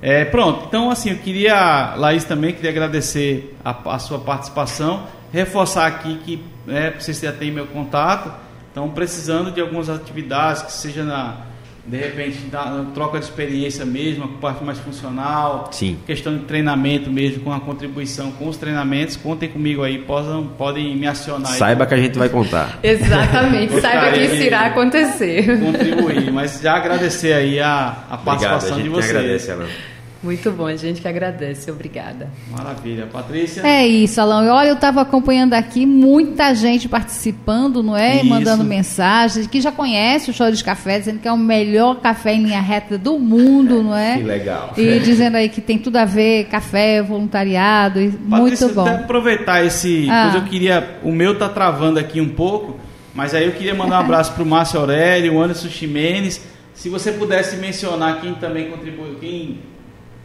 É, 0.00 0.24
pronto, 0.24 0.66
então 0.68 0.90
assim, 0.90 1.10
eu 1.10 1.16
queria, 1.16 1.94
Laís 1.96 2.24
também, 2.24 2.52
queria 2.52 2.70
agradecer 2.70 3.56
a, 3.64 3.94
a 3.94 3.98
sua 3.98 4.18
participação 4.18 5.04
reforçar 5.34 5.88
aqui 5.88 6.16
que 6.24 6.44
né, 6.64 6.94
vocês 6.96 7.18
já 7.18 7.32
têm 7.32 7.50
meu 7.50 7.66
contato, 7.66 8.32
estão 8.68 8.88
precisando 8.88 9.50
de 9.50 9.60
algumas 9.60 9.90
atividades, 9.90 10.62
que 10.62 10.72
seja 10.72 11.02
na, 11.02 11.38
de 11.86 11.96
repente, 11.98 12.38
na, 12.50 12.86
troca 12.94 13.18
de 13.18 13.24
experiência 13.26 13.84
mesmo, 13.84 14.24
a 14.24 14.28
parte 14.40 14.64
mais 14.64 14.78
funcional, 14.78 15.68
Sim. 15.70 15.98
questão 16.06 16.36
de 16.36 16.44
treinamento 16.44 17.10
mesmo, 17.10 17.42
com 17.42 17.52
a 17.52 17.60
contribuição 17.60 18.32
com 18.32 18.48
os 18.48 18.56
treinamentos, 18.56 19.16
contem 19.16 19.48
comigo 19.48 19.82
aí, 19.82 19.98
podem, 19.98 20.48
podem 20.56 20.96
me 20.96 21.06
acionar. 21.06 21.52
Saiba 21.52 21.84
aí. 21.84 21.88
que 21.88 21.94
a 21.94 21.98
gente 21.98 22.18
vai 22.18 22.28
contar. 22.28 22.78
Exatamente, 22.82 23.80
saiba 23.80 24.12
que 24.12 24.24
isso 24.24 24.42
irá 24.42 24.66
acontecer. 24.66 25.60
Contribuir, 25.60 26.32
mas 26.32 26.60
já 26.60 26.74
agradecer 26.74 27.32
aí 27.32 27.60
a, 27.60 28.04
a 28.10 28.16
participação 28.16 28.78
Obrigado, 28.78 28.80
a 28.80 28.82
de 28.82 28.88
vocês. 28.88 29.16
Agradece, 29.16 29.50
Alan. 29.50 29.93
Muito 30.24 30.50
bom, 30.50 30.66
a 30.66 30.74
gente 30.74 31.02
que 31.02 31.06
agradece. 31.06 31.70
Obrigada. 31.70 32.30
Maravilha. 32.50 33.06
Patrícia? 33.06 33.60
É 33.60 33.86
isso, 33.86 34.18
Alão. 34.18 34.46
Olha, 34.48 34.68
eu 34.68 34.74
estava 34.74 35.02
acompanhando 35.02 35.52
aqui 35.52 35.84
muita 35.84 36.54
gente 36.54 36.88
participando, 36.88 37.82
não 37.82 37.94
é? 37.94 38.16
Isso. 38.16 38.24
Mandando 38.24 38.64
mensagens, 38.64 39.46
que 39.46 39.60
já 39.60 39.70
conhece 39.70 40.30
o 40.30 40.32
Show 40.32 40.50
de 40.50 40.64
Café, 40.64 40.98
dizendo 40.98 41.18
que 41.18 41.28
é 41.28 41.32
o 41.32 41.36
melhor 41.36 42.00
café 42.00 42.32
em 42.32 42.42
linha 42.42 42.60
reta 42.60 42.96
do 42.96 43.18
mundo, 43.18 43.82
não 43.82 43.94
é? 43.94 44.16
Que 44.16 44.22
legal. 44.22 44.72
E 44.78 44.98
dizendo 45.00 45.36
aí 45.36 45.50
que 45.50 45.60
tem 45.60 45.78
tudo 45.78 45.98
a 45.98 46.06
ver, 46.06 46.44
café, 46.46 47.02
voluntariado, 47.02 48.00
e 48.00 48.10
Patrícia, 48.10 48.66
muito 48.66 48.74
bom. 48.74 48.86
Até 48.86 48.96
aproveitar 48.96 49.62
esse. 49.62 50.08
Ah. 50.08 50.32
eu 50.34 50.44
queria. 50.44 51.00
O 51.02 51.12
meu 51.12 51.38
tá 51.38 51.50
travando 51.50 51.98
aqui 51.98 52.18
um 52.18 52.30
pouco, 52.30 52.80
mas 53.14 53.34
aí 53.34 53.44
eu 53.44 53.52
queria 53.52 53.74
mandar 53.74 53.98
um 53.98 54.00
abraço 54.00 54.32
para 54.32 54.42
o 54.42 54.46
Márcio 54.46 54.80
Aurélio, 54.80 55.34
o 55.34 55.42
Anderson 55.42 55.68
Ximenes. 55.68 56.40
Se 56.72 56.88
você 56.88 57.12
pudesse 57.12 57.56
mencionar 57.56 58.22
quem 58.22 58.34
também 58.34 58.70
contribuiu, 58.70 59.16
quem 59.20 59.58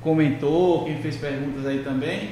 comentou, 0.02 0.86
quem 0.86 0.98
fez 0.98 1.16
perguntas 1.18 1.66
aí 1.66 1.80
também. 1.80 2.32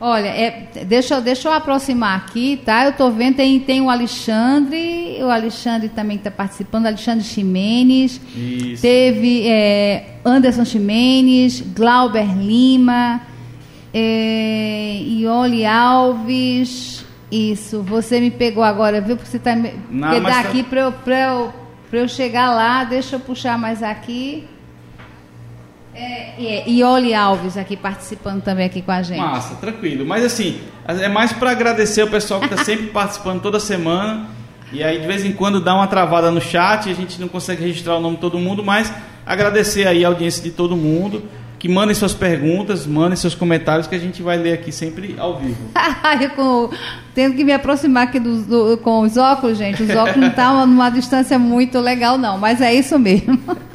Olha, 0.00 0.28
é, 0.28 0.68
deixa, 0.86 1.14
eu- 1.16 1.20
deixa 1.20 1.48
eu 1.48 1.52
aproximar 1.52 2.16
aqui, 2.18 2.60
tá? 2.64 2.84
Eu 2.84 2.92
tô 2.92 3.10
vendo, 3.10 3.34
tem, 3.34 3.58
tem 3.58 3.80
o 3.80 3.90
Alexandre, 3.90 5.18
o 5.20 5.28
Alexandre 5.28 5.88
também 5.88 6.16
está 6.18 6.30
participando, 6.30 6.86
Alexandre 6.86 7.24
Ximenes. 7.24 8.20
Isso. 8.36 8.80
Teve 8.80 9.48
é, 9.48 10.18
Anderson 10.24 10.64
Ximenes, 10.64 11.60
Glauber 11.74 12.32
Lima, 12.38 13.20
é, 13.92 15.00
Ioli 15.04 15.66
Alves. 15.66 17.04
Isso, 17.30 17.82
você 17.82 18.20
me 18.20 18.30
pegou 18.30 18.62
agora, 18.62 19.00
viu? 19.00 19.16
Porque 19.16 19.28
você 19.30 19.38
tá 19.40 19.54
me. 19.56 19.72
Não, 19.90 20.22
tá- 20.22 20.42
daqui 20.42 20.62
para 20.62 20.80
eu, 20.82 20.92
pra 20.92 21.18
eu, 21.20 21.52
pra 21.90 21.98
eu 21.98 22.08
chegar 22.08 22.54
lá, 22.54 22.84
deixa 22.84 23.16
eu 23.16 23.20
puxar 23.20 23.58
mais 23.58 23.82
aqui. 23.82 24.44
É, 26.00 26.34
e 26.38 26.46
é, 26.46 26.68
Ioli 26.70 27.12
Alves 27.12 27.56
aqui 27.56 27.76
participando 27.76 28.40
também 28.42 28.66
aqui 28.66 28.80
com 28.82 28.92
a 28.92 29.02
gente. 29.02 29.18
Massa, 29.18 29.56
tranquilo. 29.56 30.06
Mas 30.06 30.24
assim, 30.24 30.60
é 30.86 31.08
mais 31.08 31.32
para 31.32 31.50
agradecer 31.50 32.02
o 32.04 32.08
pessoal 32.08 32.38
que 32.40 32.46
está 32.46 32.62
sempre 32.64 32.86
participando 32.92 33.40
toda 33.42 33.58
semana. 33.58 34.26
E 34.72 34.82
aí 34.84 35.00
de 35.00 35.06
vez 35.06 35.24
em 35.24 35.32
quando 35.32 35.60
dá 35.60 35.74
uma 35.74 35.86
travada 35.86 36.30
no 36.30 36.40
chat, 36.40 36.88
a 36.88 36.94
gente 36.94 37.20
não 37.20 37.26
consegue 37.26 37.64
registrar 37.64 37.96
o 37.96 38.00
nome 38.00 38.14
de 38.16 38.20
todo 38.20 38.38
mundo, 38.38 38.62
mas 38.62 38.92
agradecer 39.26 39.86
aí 39.88 40.04
a 40.04 40.08
audiência 40.08 40.42
de 40.42 40.50
todo 40.50 40.76
mundo, 40.76 41.24
que 41.58 41.68
mandem 41.68 41.94
suas 41.94 42.14
perguntas, 42.14 42.86
mandem 42.86 43.16
seus 43.16 43.34
comentários 43.34 43.86
que 43.88 43.94
a 43.94 43.98
gente 43.98 44.22
vai 44.22 44.36
ler 44.36 44.52
aqui 44.52 44.70
sempre 44.70 45.16
ao 45.18 45.38
vivo. 45.38 45.56
Com- 46.36 46.70
tendo 47.14 47.34
que 47.34 47.42
me 47.44 47.52
aproximar 47.52 48.04
aqui 48.04 48.20
do- 48.20 48.42
do- 48.42 48.78
com 48.78 49.00
os 49.00 49.16
óculos, 49.16 49.58
gente. 49.58 49.82
Os 49.82 49.90
óculos 49.90 50.16
não 50.16 50.28
estão 50.28 50.66
numa 50.66 50.90
distância 50.90 51.38
muito 51.38 51.80
legal, 51.80 52.16
não. 52.16 52.38
Mas 52.38 52.60
é 52.60 52.72
isso 52.72 52.96
mesmo. 52.98 53.36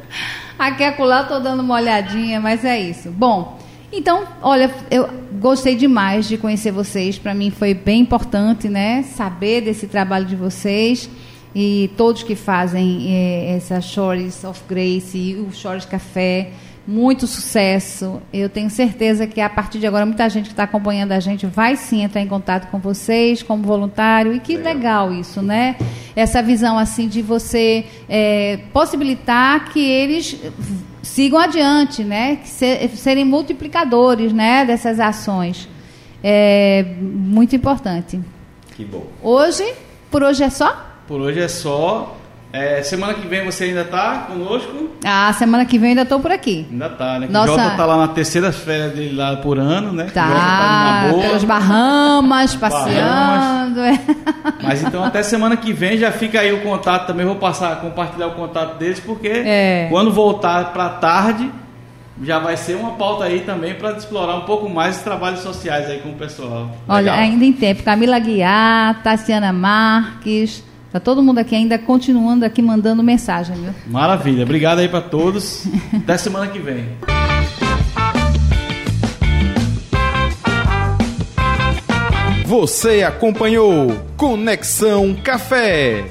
Aqui 0.58 0.84
acolá 0.84 1.22
estou 1.22 1.40
dando 1.40 1.60
uma 1.60 1.74
olhadinha, 1.74 2.40
mas 2.40 2.64
é 2.64 2.80
isso. 2.80 3.10
Bom, 3.10 3.58
então, 3.92 4.24
olha, 4.42 4.72
eu 4.90 5.08
gostei 5.40 5.76
demais 5.76 6.26
de 6.26 6.36
conhecer 6.36 6.70
vocês. 6.70 7.18
Para 7.18 7.34
mim 7.34 7.50
foi 7.50 7.74
bem 7.74 8.00
importante, 8.00 8.68
né? 8.68 9.02
Saber 9.02 9.60
desse 9.60 9.86
trabalho 9.86 10.26
de 10.26 10.36
vocês. 10.36 11.08
E 11.54 11.90
todos 11.96 12.24
que 12.24 12.34
fazem 12.34 13.06
eh, 13.08 13.56
essa 13.56 13.80
Shores 13.80 14.42
of 14.42 14.60
Grace 14.68 15.16
e 15.16 15.36
o 15.36 15.52
Shores 15.52 15.84
Café 15.84 16.50
muito 16.86 17.26
sucesso. 17.26 18.20
Eu 18.32 18.48
tenho 18.48 18.68
certeza 18.68 19.26
que 19.26 19.40
a 19.40 19.48
partir 19.48 19.78
de 19.78 19.86
agora 19.86 20.04
muita 20.04 20.28
gente 20.28 20.44
que 20.46 20.52
está 20.52 20.64
acompanhando 20.64 21.12
a 21.12 21.20
gente 21.20 21.46
vai 21.46 21.76
sim 21.76 22.02
entrar 22.02 22.20
em 22.20 22.26
contato 22.28 22.70
com 22.70 22.78
vocês 22.78 23.42
como 23.42 23.62
voluntário 23.62 24.32
e 24.34 24.40
que 24.40 24.56
legal, 24.56 25.12
isso, 25.12 25.40
né? 25.40 25.76
Essa 26.14 26.42
visão 26.42 26.78
assim 26.78 27.08
de 27.08 27.22
você 27.22 27.86
é, 28.08 28.58
possibilitar 28.72 29.70
que 29.72 29.80
eles 29.80 30.36
sigam 31.02 31.38
adiante, 31.38 32.04
né? 32.04 32.36
Que 32.36 32.48
se- 32.48 32.88
serem 32.96 33.24
multiplicadores, 33.24 34.32
né? 34.32 34.64
Dessas 34.64 35.00
ações. 35.00 35.68
É 36.22 36.84
muito 37.00 37.54
importante. 37.56 38.20
Que 38.76 38.84
bom. 38.84 39.06
Hoje, 39.22 39.64
por 40.10 40.22
hoje 40.22 40.42
é 40.44 40.50
só? 40.50 40.84
Por 41.06 41.20
hoje 41.20 41.40
é 41.40 41.48
só. 41.48 42.16
É, 42.56 42.80
semana 42.84 43.14
que 43.14 43.26
vem 43.26 43.44
você 43.44 43.64
ainda 43.64 43.84
tá 43.84 44.26
conosco? 44.28 44.90
A 45.04 45.32
semana 45.32 45.64
que 45.64 45.76
vem 45.76 45.88
eu 45.88 45.90
ainda 45.90 46.02
estou 46.02 46.20
por 46.20 46.30
aqui. 46.30 46.64
Ainda 46.70 46.88
tá, 46.88 47.18
né? 47.18 47.26
Nossa. 47.28 47.50
O 47.52 47.56
Jota 47.56 47.70
tá 47.76 47.84
lá 47.84 47.96
na 47.96 48.06
terceira 48.08 48.52
férias 48.52 48.92
dele 48.92 49.16
lá 49.16 49.34
por 49.38 49.58
ano, 49.58 49.92
né? 49.92 50.04
Jota 50.04 50.14
Tá, 50.14 50.28
tá 50.28 51.00
numa 51.02 51.12
boa. 51.12 51.22
pelas 51.24 51.42
Bahamas, 51.44 52.54
passeando. 52.54 53.80
é. 53.80 53.98
Mas 54.62 54.82
então 54.84 55.02
até 55.02 55.20
semana 55.24 55.56
que 55.56 55.72
vem 55.72 55.98
já 55.98 56.12
fica 56.12 56.38
aí 56.40 56.52
o 56.52 56.60
contato 56.62 57.08
também. 57.08 57.26
Vou 57.26 57.34
passar, 57.34 57.74
compartilhar 57.80 58.28
o 58.28 58.32
contato 58.34 58.78
deles, 58.78 59.00
porque 59.00 59.26
É. 59.28 59.88
quando 59.90 60.12
voltar 60.12 60.72
para 60.72 60.88
tarde, 60.90 61.50
já 62.22 62.38
vai 62.38 62.56
ser 62.56 62.76
uma 62.76 62.92
pauta 62.92 63.24
aí 63.24 63.40
também 63.40 63.74
para 63.74 63.90
explorar 63.96 64.36
um 64.36 64.42
pouco 64.42 64.68
mais 64.70 64.98
os 64.98 65.02
trabalhos 65.02 65.40
sociais 65.40 65.90
aí 65.90 65.98
com 65.98 66.10
o 66.10 66.14
pessoal. 66.14 66.70
Olha, 66.88 67.10
Legal. 67.10 67.16
ainda 67.18 67.44
em 67.44 67.52
tempo. 67.52 67.82
Camila 67.82 68.16
Guiar, 68.20 69.02
Tassiana 69.02 69.52
Marques. 69.52 70.62
Tá 70.94 71.00
todo 71.00 71.20
mundo 71.20 71.38
aqui 71.38 71.56
ainda 71.56 71.76
continuando 71.76 72.44
aqui 72.44 72.62
mandando 72.62 73.02
mensagem, 73.02 73.56
viu? 73.56 73.74
Maravilha. 73.88 74.44
Obrigado 74.44 74.78
aí 74.78 74.88
para 74.88 75.00
todos. 75.00 75.66
Até 75.92 76.16
semana 76.16 76.46
que 76.46 76.60
vem. 76.60 76.86
Você 82.46 83.02
acompanhou 83.02 83.90
Conexão 84.16 85.16
Café. 85.16 86.04